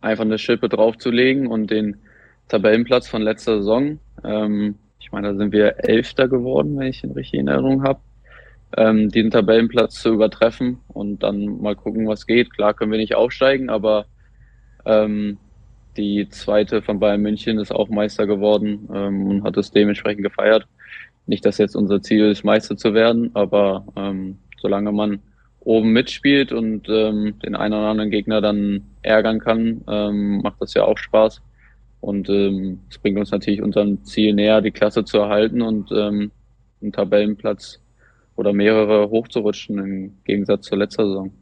einfach 0.00 0.24
eine 0.24 0.38
Schippe 0.38 0.68
draufzulegen 0.68 1.48
und 1.48 1.70
den 1.70 1.96
Tabellenplatz 2.48 3.08
von 3.08 3.20
letzter 3.20 3.58
Saison, 3.58 3.98
ähm, 4.24 4.76
ich 5.00 5.12
meine, 5.12 5.32
da 5.32 5.38
sind 5.38 5.52
wir 5.52 5.84
Elfter 5.84 6.28
geworden, 6.28 6.78
wenn 6.78 6.88
ich 6.88 7.02
in 7.02 7.48
Erinnerung 7.48 7.82
habe, 7.82 8.00
ähm, 8.76 9.08
diesen 9.08 9.30
Tabellenplatz 9.30 10.00
zu 10.02 10.12
übertreffen 10.12 10.78
und 10.88 11.22
dann 11.22 11.60
mal 11.60 11.76
gucken, 11.76 12.06
was 12.06 12.26
geht. 12.26 12.52
Klar 12.52 12.74
können 12.74 12.92
wir 12.92 12.98
nicht 12.98 13.14
aufsteigen, 13.14 13.70
aber 13.70 14.06
ähm, 14.84 15.38
die 15.96 16.28
zweite 16.28 16.82
von 16.82 17.00
Bayern 17.00 17.22
München 17.22 17.58
ist 17.58 17.72
auch 17.72 17.88
Meister 17.88 18.26
geworden 18.26 18.88
ähm, 18.94 19.26
und 19.26 19.42
hat 19.44 19.56
es 19.56 19.70
dementsprechend 19.70 20.22
gefeiert. 20.22 20.66
Nicht, 21.26 21.44
dass 21.44 21.58
jetzt 21.58 21.76
unser 21.76 22.00
Ziel 22.02 22.26
ist, 22.26 22.44
Meister 22.44 22.76
zu 22.76 22.94
werden, 22.94 23.30
aber 23.34 23.84
ähm, 23.96 24.38
solange 24.60 24.92
man 24.92 25.20
oben 25.60 25.92
mitspielt 25.92 26.52
und 26.52 26.88
ähm, 26.88 27.34
den 27.44 27.54
einen 27.54 27.74
oder 27.74 27.88
anderen 27.88 28.10
Gegner 28.10 28.40
dann 28.40 28.84
ärgern 29.02 29.40
kann, 29.40 29.82
ähm, 29.88 30.40
macht 30.42 30.60
das 30.60 30.74
ja 30.74 30.84
auch 30.84 30.96
Spaß. 30.96 31.42
Und 32.00 32.28
ähm, 32.28 32.80
es 32.88 32.98
bringt 32.98 33.18
uns 33.18 33.32
natürlich 33.32 33.60
unserem 33.60 34.04
Ziel 34.04 34.34
näher, 34.34 34.60
die 34.62 34.70
Klasse 34.70 35.04
zu 35.04 35.18
erhalten 35.18 35.62
und 35.62 35.90
ähm, 35.90 36.30
einen 36.80 36.92
Tabellenplatz 36.92 37.80
oder 38.38 38.52
mehrere 38.52 39.10
hochzurutschen 39.10 39.78
im 39.78 40.18
Gegensatz 40.24 40.66
zur 40.66 40.78
letzten 40.78 41.02
Saison. 41.02 41.32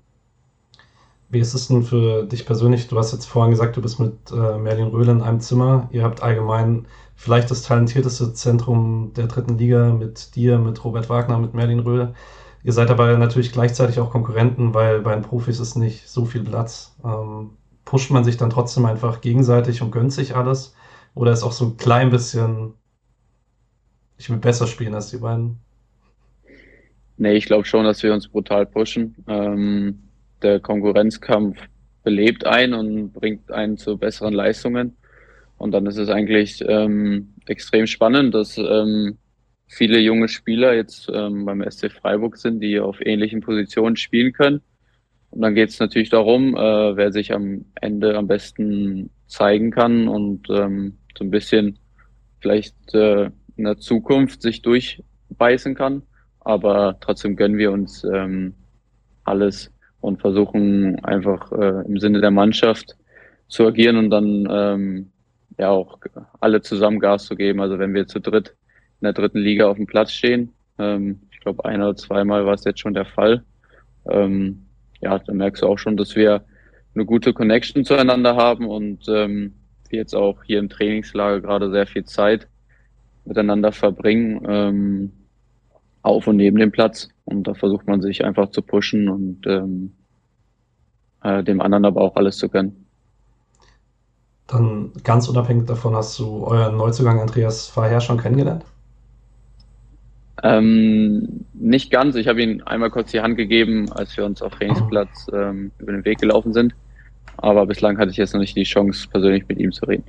Wie 1.28 1.40
ist 1.40 1.52
es 1.52 1.68
denn 1.68 1.82
für 1.82 2.24
dich 2.24 2.46
persönlich? 2.46 2.88
Du 2.88 2.96
hast 2.98 3.12
jetzt 3.12 3.26
vorhin 3.26 3.50
gesagt, 3.50 3.76
du 3.76 3.82
bist 3.82 4.00
mit 4.00 4.14
äh, 4.32 4.56
Merlin 4.58 4.86
Röhle 4.86 5.12
in 5.12 5.20
einem 5.20 5.40
Zimmer. 5.40 5.88
Ihr 5.92 6.04
habt 6.04 6.22
allgemein 6.22 6.86
vielleicht 7.14 7.50
das 7.50 7.62
talentierteste 7.62 8.32
Zentrum 8.32 9.12
der 9.14 9.26
dritten 9.26 9.58
Liga 9.58 9.92
mit 9.92 10.36
dir, 10.36 10.58
mit 10.58 10.82
Robert 10.84 11.10
Wagner, 11.10 11.38
mit 11.38 11.52
Merlin 11.52 11.80
Röhle. 11.80 12.14
Ihr 12.62 12.72
seid 12.72 12.90
aber 12.90 13.18
natürlich 13.18 13.52
gleichzeitig 13.52 14.00
auch 14.00 14.10
Konkurrenten, 14.10 14.72
weil 14.72 15.02
bei 15.02 15.14
den 15.14 15.22
Profis 15.22 15.60
ist 15.60 15.76
nicht 15.76 16.08
so 16.08 16.24
viel 16.24 16.44
Platz. 16.44 16.96
Ähm, 17.04 17.50
pusht 17.84 18.10
man 18.10 18.24
sich 18.24 18.38
dann 18.38 18.50
trotzdem 18.50 18.86
einfach 18.86 19.20
gegenseitig 19.20 19.82
und 19.82 19.90
gönnt 19.90 20.14
sich 20.14 20.34
alles? 20.34 20.74
Oder 21.14 21.32
ist 21.32 21.42
auch 21.42 21.52
so 21.52 21.66
ein 21.66 21.76
klein 21.76 22.08
bisschen, 22.08 22.72
ich 24.16 24.30
will 24.30 24.38
besser 24.38 24.66
spielen 24.66 24.94
als 24.94 25.10
die 25.10 25.18
beiden? 25.18 25.60
Nee, 27.18 27.34
ich 27.34 27.46
glaube 27.46 27.64
schon, 27.64 27.84
dass 27.84 28.02
wir 28.02 28.12
uns 28.12 28.28
brutal 28.28 28.66
pushen. 28.66 29.16
Ähm, 29.26 30.02
der 30.42 30.60
Konkurrenzkampf 30.60 31.58
belebt 32.02 32.44
einen 32.44 32.74
und 32.74 33.12
bringt 33.12 33.50
einen 33.50 33.78
zu 33.78 33.96
besseren 33.96 34.34
Leistungen. 34.34 34.96
Und 35.56 35.72
dann 35.72 35.86
ist 35.86 35.96
es 35.96 36.10
eigentlich 36.10 36.62
ähm, 36.66 37.32
extrem 37.46 37.86
spannend, 37.86 38.34
dass 38.34 38.58
ähm, 38.58 39.16
viele 39.66 39.98
junge 39.98 40.28
Spieler 40.28 40.74
jetzt 40.74 41.10
ähm, 41.12 41.46
beim 41.46 41.64
SC 41.68 41.90
Freiburg 41.90 42.36
sind, 42.36 42.60
die 42.60 42.78
auf 42.78 43.00
ähnlichen 43.00 43.40
Positionen 43.40 43.96
spielen 43.96 44.32
können. 44.34 44.60
Und 45.30 45.40
dann 45.40 45.54
geht 45.54 45.70
es 45.70 45.80
natürlich 45.80 46.10
darum, 46.10 46.54
äh, 46.54 46.96
wer 46.96 47.12
sich 47.12 47.32
am 47.32 47.64
Ende 47.80 48.16
am 48.16 48.26
besten 48.26 49.08
zeigen 49.26 49.70
kann 49.70 50.06
und 50.06 50.48
ähm, 50.50 50.98
so 51.16 51.24
ein 51.24 51.30
bisschen 51.30 51.78
vielleicht 52.40 52.76
äh, 52.94 53.30
in 53.56 53.64
der 53.64 53.78
Zukunft 53.78 54.42
sich 54.42 54.60
durchbeißen 54.60 55.74
kann 55.74 56.02
aber 56.46 56.96
trotzdem 57.00 57.34
gönnen 57.34 57.58
wir 57.58 57.72
uns 57.72 58.04
ähm, 58.04 58.54
alles 59.24 59.72
und 60.00 60.20
versuchen 60.20 61.04
einfach 61.04 61.50
äh, 61.50 61.84
im 61.84 61.98
Sinne 61.98 62.20
der 62.20 62.30
Mannschaft 62.30 62.96
zu 63.48 63.66
agieren 63.66 63.96
und 63.96 64.10
dann 64.10 64.46
ähm, 64.48 65.10
ja 65.58 65.70
auch 65.70 65.98
alle 66.38 66.62
zusammen 66.62 67.00
Gas 67.00 67.26
zu 67.26 67.34
geben. 67.34 67.60
Also 67.60 67.80
wenn 67.80 67.94
wir 67.94 68.06
zu 68.06 68.20
dritt 68.20 68.54
in 69.00 69.06
der 69.06 69.12
dritten 69.12 69.38
Liga 69.38 69.66
auf 69.66 69.76
dem 69.76 69.86
Platz 69.86 70.12
stehen, 70.12 70.52
ähm, 70.78 71.20
ich 71.32 71.40
glaube 71.40 71.64
ein 71.64 71.82
oder 71.82 71.96
zweimal 71.96 72.46
war 72.46 72.54
es 72.54 72.64
jetzt 72.64 72.78
schon 72.78 72.94
der 72.94 73.06
Fall, 73.06 73.42
ähm, 74.08 74.66
ja, 75.00 75.18
dann 75.18 75.38
merkst 75.38 75.62
du 75.62 75.66
auch 75.66 75.78
schon, 75.78 75.96
dass 75.96 76.14
wir 76.14 76.44
eine 76.94 77.04
gute 77.04 77.32
Connection 77.32 77.84
zueinander 77.84 78.36
haben 78.36 78.66
und 78.68 79.04
ähm, 79.08 79.54
wir 79.88 79.98
jetzt 79.98 80.14
auch 80.14 80.44
hier 80.44 80.60
im 80.60 80.68
Trainingslager 80.68 81.40
gerade 81.40 81.72
sehr 81.72 81.88
viel 81.88 82.04
Zeit 82.04 82.46
miteinander 83.24 83.72
verbringen. 83.72 84.46
Ähm, 84.48 85.12
auf 86.06 86.26
und 86.26 86.36
neben 86.36 86.58
dem 86.58 86.72
Platz. 86.72 87.08
Und 87.24 87.44
da 87.44 87.54
versucht 87.54 87.86
man 87.86 88.00
sich 88.00 88.24
einfach 88.24 88.50
zu 88.50 88.62
pushen 88.62 89.08
und 89.08 89.46
ähm, 89.46 89.92
äh, 91.22 91.42
dem 91.42 91.60
anderen 91.60 91.84
aber 91.84 92.00
auch 92.00 92.16
alles 92.16 92.38
zu 92.38 92.48
gönnen. 92.48 92.86
Dann 94.46 94.92
ganz 95.02 95.28
unabhängig 95.28 95.66
davon, 95.66 95.96
hast 95.96 96.18
du 96.20 96.46
euren 96.46 96.76
Neuzugang 96.76 97.20
Andreas 97.20 97.66
Faher 97.66 98.00
schon 98.00 98.18
kennengelernt? 98.18 98.64
Ähm, 100.42 101.44
nicht 101.54 101.90
ganz. 101.90 102.14
Ich 102.14 102.28
habe 102.28 102.42
ihm 102.42 102.62
einmal 102.64 102.90
kurz 102.90 103.10
die 103.10 103.20
Hand 103.20 103.36
gegeben, 103.36 103.90
als 103.90 104.16
wir 104.16 104.24
uns 104.24 104.42
auf 104.42 104.54
Trainingsplatz 104.54 105.26
ähm, 105.32 105.72
über 105.78 105.92
den 105.92 106.04
Weg 106.04 106.18
gelaufen 106.18 106.52
sind. 106.52 106.74
Aber 107.38 107.66
bislang 107.66 107.98
hatte 107.98 108.10
ich 108.10 108.16
jetzt 108.16 108.34
noch 108.34 108.40
nicht 108.40 108.56
die 108.56 108.62
Chance, 108.62 109.08
persönlich 109.10 109.48
mit 109.48 109.58
ihm 109.58 109.72
zu 109.72 109.84
reden. 109.86 110.04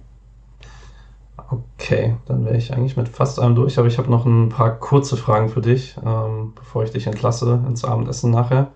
Okay, 1.37 2.17
dann 2.25 2.45
wäre 2.45 2.57
ich 2.57 2.73
eigentlich 2.73 2.97
mit 2.97 3.07
fast 3.09 3.39
allem 3.39 3.55
durch, 3.55 3.77
aber 3.77 3.87
ich 3.87 3.97
habe 3.97 4.09
noch 4.09 4.25
ein 4.25 4.49
paar 4.49 4.77
kurze 4.79 5.15
Fragen 5.17 5.49
für 5.49 5.61
dich, 5.61 5.95
ähm, 6.03 6.53
bevor 6.55 6.83
ich 6.83 6.91
dich 6.91 7.07
entlasse 7.07 7.63
ins 7.67 7.85
Abendessen 7.85 8.31
nachher. 8.31 8.71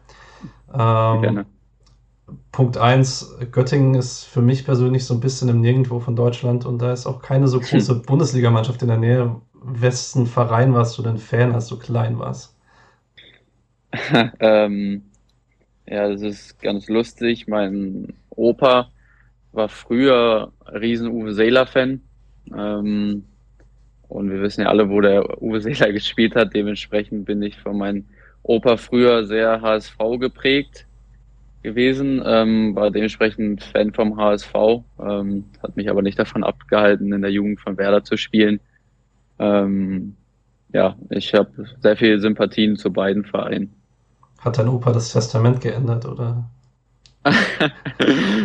Ähm, 0.73 1.21
Gerne. 1.21 1.45
Punkt 2.51 2.77
1, 2.77 3.37
Göttingen 3.51 3.95
ist 3.95 4.23
für 4.23 4.41
mich 4.41 4.63
persönlich 4.63 5.05
so 5.05 5.13
ein 5.13 5.19
bisschen 5.19 5.49
im 5.49 5.61
Nirgendwo 5.61 5.99
von 5.99 6.15
Deutschland 6.15 6.65
und 6.65 6.81
da 6.81 6.93
ist 6.93 7.07
auch 7.07 7.21
keine 7.21 7.47
so 7.47 7.59
große 7.61 7.95
Bundesligamannschaft 8.03 8.81
in 8.81 8.87
der 8.87 8.97
Nähe. 8.97 9.35
Wessen 9.53 10.27
Verein 10.27 10.73
warst 10.73 10.97
du 10.97 11.01
denn 11.03 11.17
Fan, 11.17 11.53
als 11.53 11.67
du 11.67 11.77
klein 11.77 12.19
warst? 12.19 12.55
ähm, 14.39 15.03
ja, 15.85 16.09
das 16.09 16.21
ist 16.21 16.61
ganz 16.61 16.87
lustig. 16.87 17.47
Mein 17.47 18.13
Opa 18.29 18.89
war 19.51 19.67
früher 19.67 20.53
riesen 20.65 21.09
Uwe 21.09 21.33
Seeler-Fan 21.33 22.01
ähm, 22.55 23.25
und 24.07 24.29
wir 24.29 24.41
wissen 24.41 24.61
ja 24.61 24.67
alle, 24.67 24.89
wo 24.89 24.99
der 24.99 25.41
Uwe 25.41 25.61
Seeler 25.61 25.91
gespielt 25.93 26.35
hat. 26.35 26.53
Dementsprechend 26.53 27.25
bin 27.25 27.41
ich 27.41 27.57
von 27.57 27.77
meinem 27.77 28.05
Opa 28.43 28.77
früher 28.77 29.25
sehr 29.25 29.61
HSV 29.61 29.97
geprägt 30.19 30.85
gewesen, 31.63 32.21
ähm, 32.25 32.75
war 32.75 32.91
dementsprechend 32.91 33.63
Fan 33.63 33.93
vom 33.93 34.17
HSV, 34.17 34.53
ähm, 34.99 35.45
hat 35.61 35.77
mich 35.77 35.89
aber 35.89 36.01
nicht 36.01 36.17
davon 36.17 36.43
abgehalten, 36.43 37.13
in 37.13 37.21
der 37.21 37.31
Jugend 37.31 37.59
von 37.59 37.77
Werder 37.77 38.03
zu 38.03 38.17
spielen. 38.17 38.59
Ähm, 39.37 40.15
ja, 40.73 40.95
ich 41.09 41.33
habe 41.33 41.51
sehr 41.79 41.97
viele 41.97 42.19
Sympathien 42.19 42.77
zu 42.77 42.91
beiden 42.91 43.25
Vereinen. 43.25 43.73
Hat 44.39 44.57
dein 44.57 44.69
Opa 44.69 44.91
das 44.91 45.11
Testament 45.11 45.61
geändert, 45.61 46.05
oder? 46.05 46.49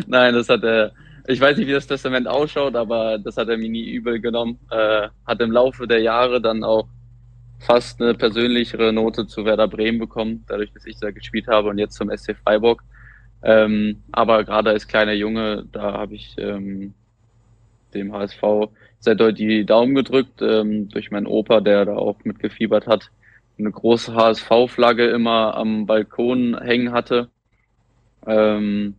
Nein, 0.07 0.35
das 0.35 0.49
hat 0.49 0.63
er 0.63 0.93
ich 1.29 1.41
weiß 1.41 1.57
nicht, 1.57 1.67
wie 1.67 1.73
das 1.73 1.87
Testament 1.87 2.29
ausschaut, 2.29 2.77
aber 2.77 3.19
das 3.19 3.37
hat 3.37 3.49
er 3.49 3.57
mir 3.57 3.69
nie 3.69 3.91
übel 3.91 4.21
genommen. 4.21 4.59
Äh, 4.71 5.09
hat 5.27 5.41
im 5.41 5.51
Laufe 5.51 5.87
der 5.87 6.01
Jahre 6.01 6.41
dann 6.41 6.63
auch 6.63 6.89
fast 7.59 8.01
eine 8.01 8.15
persönlichere 8.15 8.93
Note 8.93 9.27
zu 9.27 9.45
Werder 9.45 9.69
Bremen 9.69 9.99
bekommen, 9.99 10.45
dadurch, 10.47 10.73
dass 10.73 10.87
ich 10.87 10.99
da 10.99 11.11
gespielt 11.11 11.49
habe 11.49 11.69
und 11.69 11.79
jetzt 11.79 11.97
zum 11.97 12.11
SC 12.17 12.37
Freiburg. 12.37 12.83
Ähm, 13.43 14.03
aber 14.13 14.45
gerade 14.45 14.71
als 14.71 14.89
kleiner 14.89 15.13
Junge, 15.13 15.65
da 15.73 15.93
habe 15.95 16.15
ich 16.15 16.35
ähm, 16.39 16.95
dem 17.95 18.13
HSV 18.13 18.43
sehr 19.01 19.15
deutlich 19.15 19.49
die 19.49 19.67
Daumen 19.67 19.95
gedrückt, 19.95 20.43
ähm, 20.43 20.89
durch 20.89 21.11
meinen 21.11 21.27
Opa, 21.27 21.61
der 21.61 21.85
da 21.85 21.95
auch 21.97 22.25
mitgefiebert 22.25 22.87
hat, 22.87 23.11
eine 23.59 23.71
große 23.71 24.15
HSV-Flagge 24.15 25.07
immer 25.09 25.55
am 25.55 25.87
Balkon 25.87 26.59
hängen 26.61 26.93
hatte. 26.93 27.31
Ähm, 28.27 28.97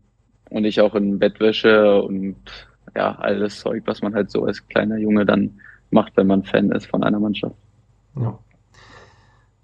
und 0.50 0.66
ich 0.66 0.82
auch 0.82 0.96
in 0.96 1.20
Bettwäsche 1.20 2.02
und 2.02 2.38
ja, 2.96 3.16
alles 3.16 3.60
Zeug, 3.60 3.84
was 3.86 4.02
man 4.02 4.14
halt 4.14 4.32
so 4.32 4.46
als 4.46 4.68
kleiner 4.68 4.98
Junge 4.98 5.26
dann 5.26 5.60
macht, 5.92 6.16
wenn 6.18 6.28
man 6.28 6.44
Fan 6.44 6.72
ist 6.72 6.88
von 6.88 7.04
einer 7.04 7.20
Mannschaft. 7.20 7.56
Ja. 8.20 8.40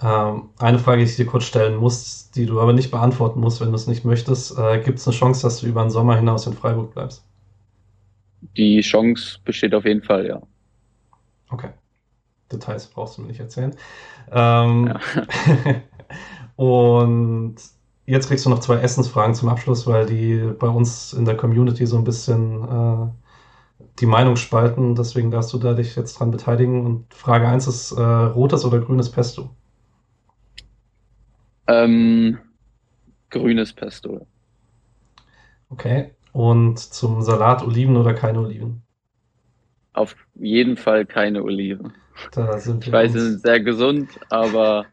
Ähm, 0.02 0.50
eine 0.60 0.80
Frage, 0.80 1.04
die 1.04 1.10
ich 1.10 1.16
dir 1.16 1.26
kurz 1.26 1.46
stellen 1.46 1.78
muss, 1.78 2.30
die 2.32 2.46
du 2.46 2.60
aber 2.60 2.74
nicht 2.74 2.92
beantworten 2.92 3.40
musst, 3.40 3.62
wenn 3.62 3.70
du 3.70 3.76
es 3.76 3.88
nicht 3.88 4.04
möchtest. 4.04 4.58
Äh, 4.58 4.82
Gibt 4.82 5.00
es 5.00 5.08
eine 5.08 5.16
Chance, 5.16 5.44
dass 5.44 5.62
du 5.62 5.68
über 5.68 5.82
den 5.82 5.90
Sommer 5.90 6.18
hinaus 6.18 6.46
in 6.46 6.54
Freiburg 6.54 6.94
bleibst? 6.94 7.26
Die 8.58 8.82
Chance 8.82 9.40
besteht 9.46 9.74
auf 9.74 9.86
jeden 9.86 10.04
Fall, 10.04 10.28
ja. 10.28 10.42
Okay. 11.50 11.70
Details 12.52 12.88
brauchst 12.88 13.18
du 13.18 13.22
mir 13.22 13.30
nicht 13.30 13.40
erzählen. 13.40 13.74
Ähm, 14.32 14.88
ja. 14.88 15.00
und 16.56 17.56
jetzt 18.06 18.28
kriegst 18.28 18.46
du 18.46 18.50
noch 18.50 18.60
zwei 18.60 18.78
Essensfragen 18.78 19.36
zum 19.36 19.50
Abschluss, 19.50 19.88
weil 19.88 20.06
die 20.06 20.52
bei 20.60 20.68
uns 20.68 21.14
in 21.14 21.26
der 21.26 21.38
Community 21.38 21.86
so 21.86 21.98
ein 21.98 22.04
bisschen 22.04 22.64
äh, 22.64 23.08
die 24.00 24.06
Meinung 24.06 24.36
spalten. 24.36 24.96
Deswegen 24.96 25.32
darfst 25.32 25.54
du 25.54 25.58
da 25.58 25.74
dich 25.74 25.96
jetzt 25.96 26.20
dran 26.20 26.32
beteiligen. 26.32 26.86
Und 26.86 27.14
Frage 27.14 27.48
1 27.48 27.68
ist 27.68 27.92
äh, 27.94 28.02
rotes 28.02 28.66
oder 28.66 28.80
grünes 28.80 29.10
Pesto? 29.10 29.50
Ähm, 31.68 32.38
grünes 33.30 33.74
Pesto. 33.74 34.28
Okay. 35.70 36.12
Und 36.34 36.80
zum 36.80 37.22
Salat 37.22 37.64
Oliven 37.64 37.96
oder 37.96 38.14
keine 38.14 38.40
Oliven? 38.40 38.82
Auf 39.94 40.16
jeden 40.34 40.76
Fall 40.76 41.06
keine 41.06 41.44
Oliven. 41.44 41.94
Ich 42.80 42.92
weiß, 42.92 43.14
sie 43.14 43.20
sind 43.20 43.42
sehr 43.42 43.60
gesund, 43.60 44.10
aber 44.30 44.86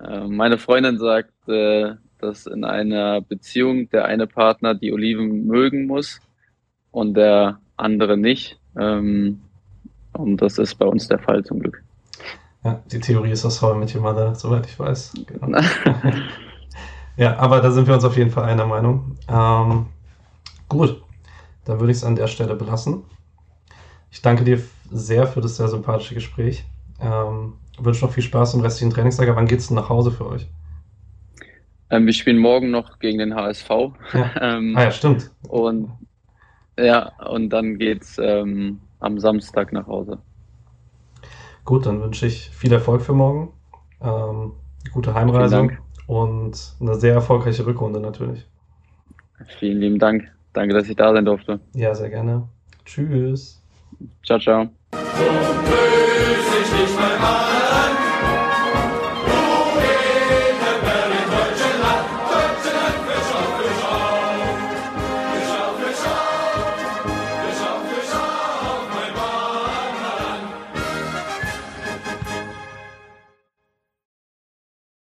äh, 0.00 0.26
meine 0.26 0.58
Freundin 0.58 0.98
sagt, 0.98 1.32
äh, 1.48 1.94
dass 2.22 2.46
in 2.46 2.64
einer 2.64 3.20
Beziehung 3.20 3.88
der 3.90 4.04
eine 4.04 4.26
Partner 4.26 4.74
die 4.74 4.92
Oliven 4.92 5.46
mögen 5.46 5.86
muss 5.86 6.20
und 6.90 7.14
der 7.14 7.60
andere 7.76 8.16
nicht. 8.16 8.58
Ähm, 8.78 9.40
und 10.12 10.40
das 10.40 10.58
ist 10.58 10.76
bei 10.76 10.86
uns 10.86 11.08
der 11.08 11.18
Fall 11.18 11.44
zum 11.44 11.60
Glück. 11.60 11.82
Ja, 12.64 12.80
die 12.90 13.00
Theorie 13.00 13.32
ist 13.32 13.44
das 13.44 13.60
How 13.60 13.76
mit 13.76 13.94
Your 13.94 14.02
Mother, 14.02 14.34
soweit 14.34 14.66
ich 14.66 14.78
weiß. 14.78 15.14
Genau. 15.26 15.58
ja, 17.16 17.36
aber 17.38 17.60
da 17.60 17.72
sind 17.72 17.88
wir 17.88 17.94
uns 17.94 18.04
auf 18.04 18.16
jeden 18.16 18.30
Fall 18.30 18.44
einer 18.44 18.66
Meinung. 18.66 19.16
Ähm, 19.28 19.86
gut, 20.68 21.02
dann 21.64 21.80
würde 21.80 21.90
ich 21.90 21.98
es 21.98 22.04
an 22.04 22.14
der 22.14 22.28
Stelle 22.28 22.54
belassen. 22.54 23.02
Ich 24.10 24.22
danke 24.22 24.44
dir 24.44 24.62
sehr 24.90 25.26
für 25.26 25.40
das 25.40 25.56
sehr 25.56 25.68
sympathische 25.68 26.14
Gespräch. 26.14 26.64
Ähm, 27.00 27.54
wünsche 27.78 28.04
noch 28.04 28.12
viel 28.12 28.22
Spaß 28.22 28.54
im 28.54 28.60
restlichen 28.60 28.92
Trainingslager. 28.92 29.34
Wann 29.34 29.46
geht 29.46 29.58
es 29.58 29.68
denn 29.68 29.76
nach 29.76 29.88
Hause 29.88 30.12
für 30.12 30.26
euch? 30.26 30.46
Ähm, 31.92 32.06
wir 32.06 32.14
spielen 32.14 32.38
morgen 32.38 32.70
noch 32.70 32.98
gegen 32.98 33.18
den 33.18 33.34
HSV. 33.34 33.68
Ja. 33.68 33.92
ähm, 34.40 34.74
ah 34.76 34.84
ja, 34.84 34.90
stimmt. 34.90 35.30
Und 35.46 35.90
ja, 36.78 37.12
und 37.28 37.50
dann 37.50 37.78
geht's 37.78 38.16
ähm, 38.18 38.80
am 38.98 39.18
Samstag 39.18 39.72
nach 39.72 39.86
Hause. 39.86 40.18
Gut, 41.66 41.84
dann 41.84 42.00
wünsche 42.00 42.26
ich 42.26 42.48
viel 42.50 42.72
Erfolg 42.72 43.02
für 43.02 43.12
morgen. 43.12 43.52
Ähm, 44.00 44.52
gute 44.92 45.14
Heimreise 45.14 45.68
und 46.06 46.74
eine 46.80 46.94
sehr 46.94 47.12
erfolgreiche 47.12 47.66
Rückrunde 47.66 48.00
natürlich. 48.00 48.46
Vielen 49.58 49.80
lieben 49.80 49.98
Dank. 49.98 50.32
Danke, 50.54 50.74
dass 50.74 50.88
ich 50.88 50.96
da 50.96 51.12
sein 51.12 51.26
durfte. 51.26 51.60
Ja, 51.74 51.94
sehr 51.94 52.08
gerne. 52.08 52.48
Tschüss. 52.86 53.62
Ciao, 54.24 54.38
ciao. 54.38 54.70
So 54.92 54.98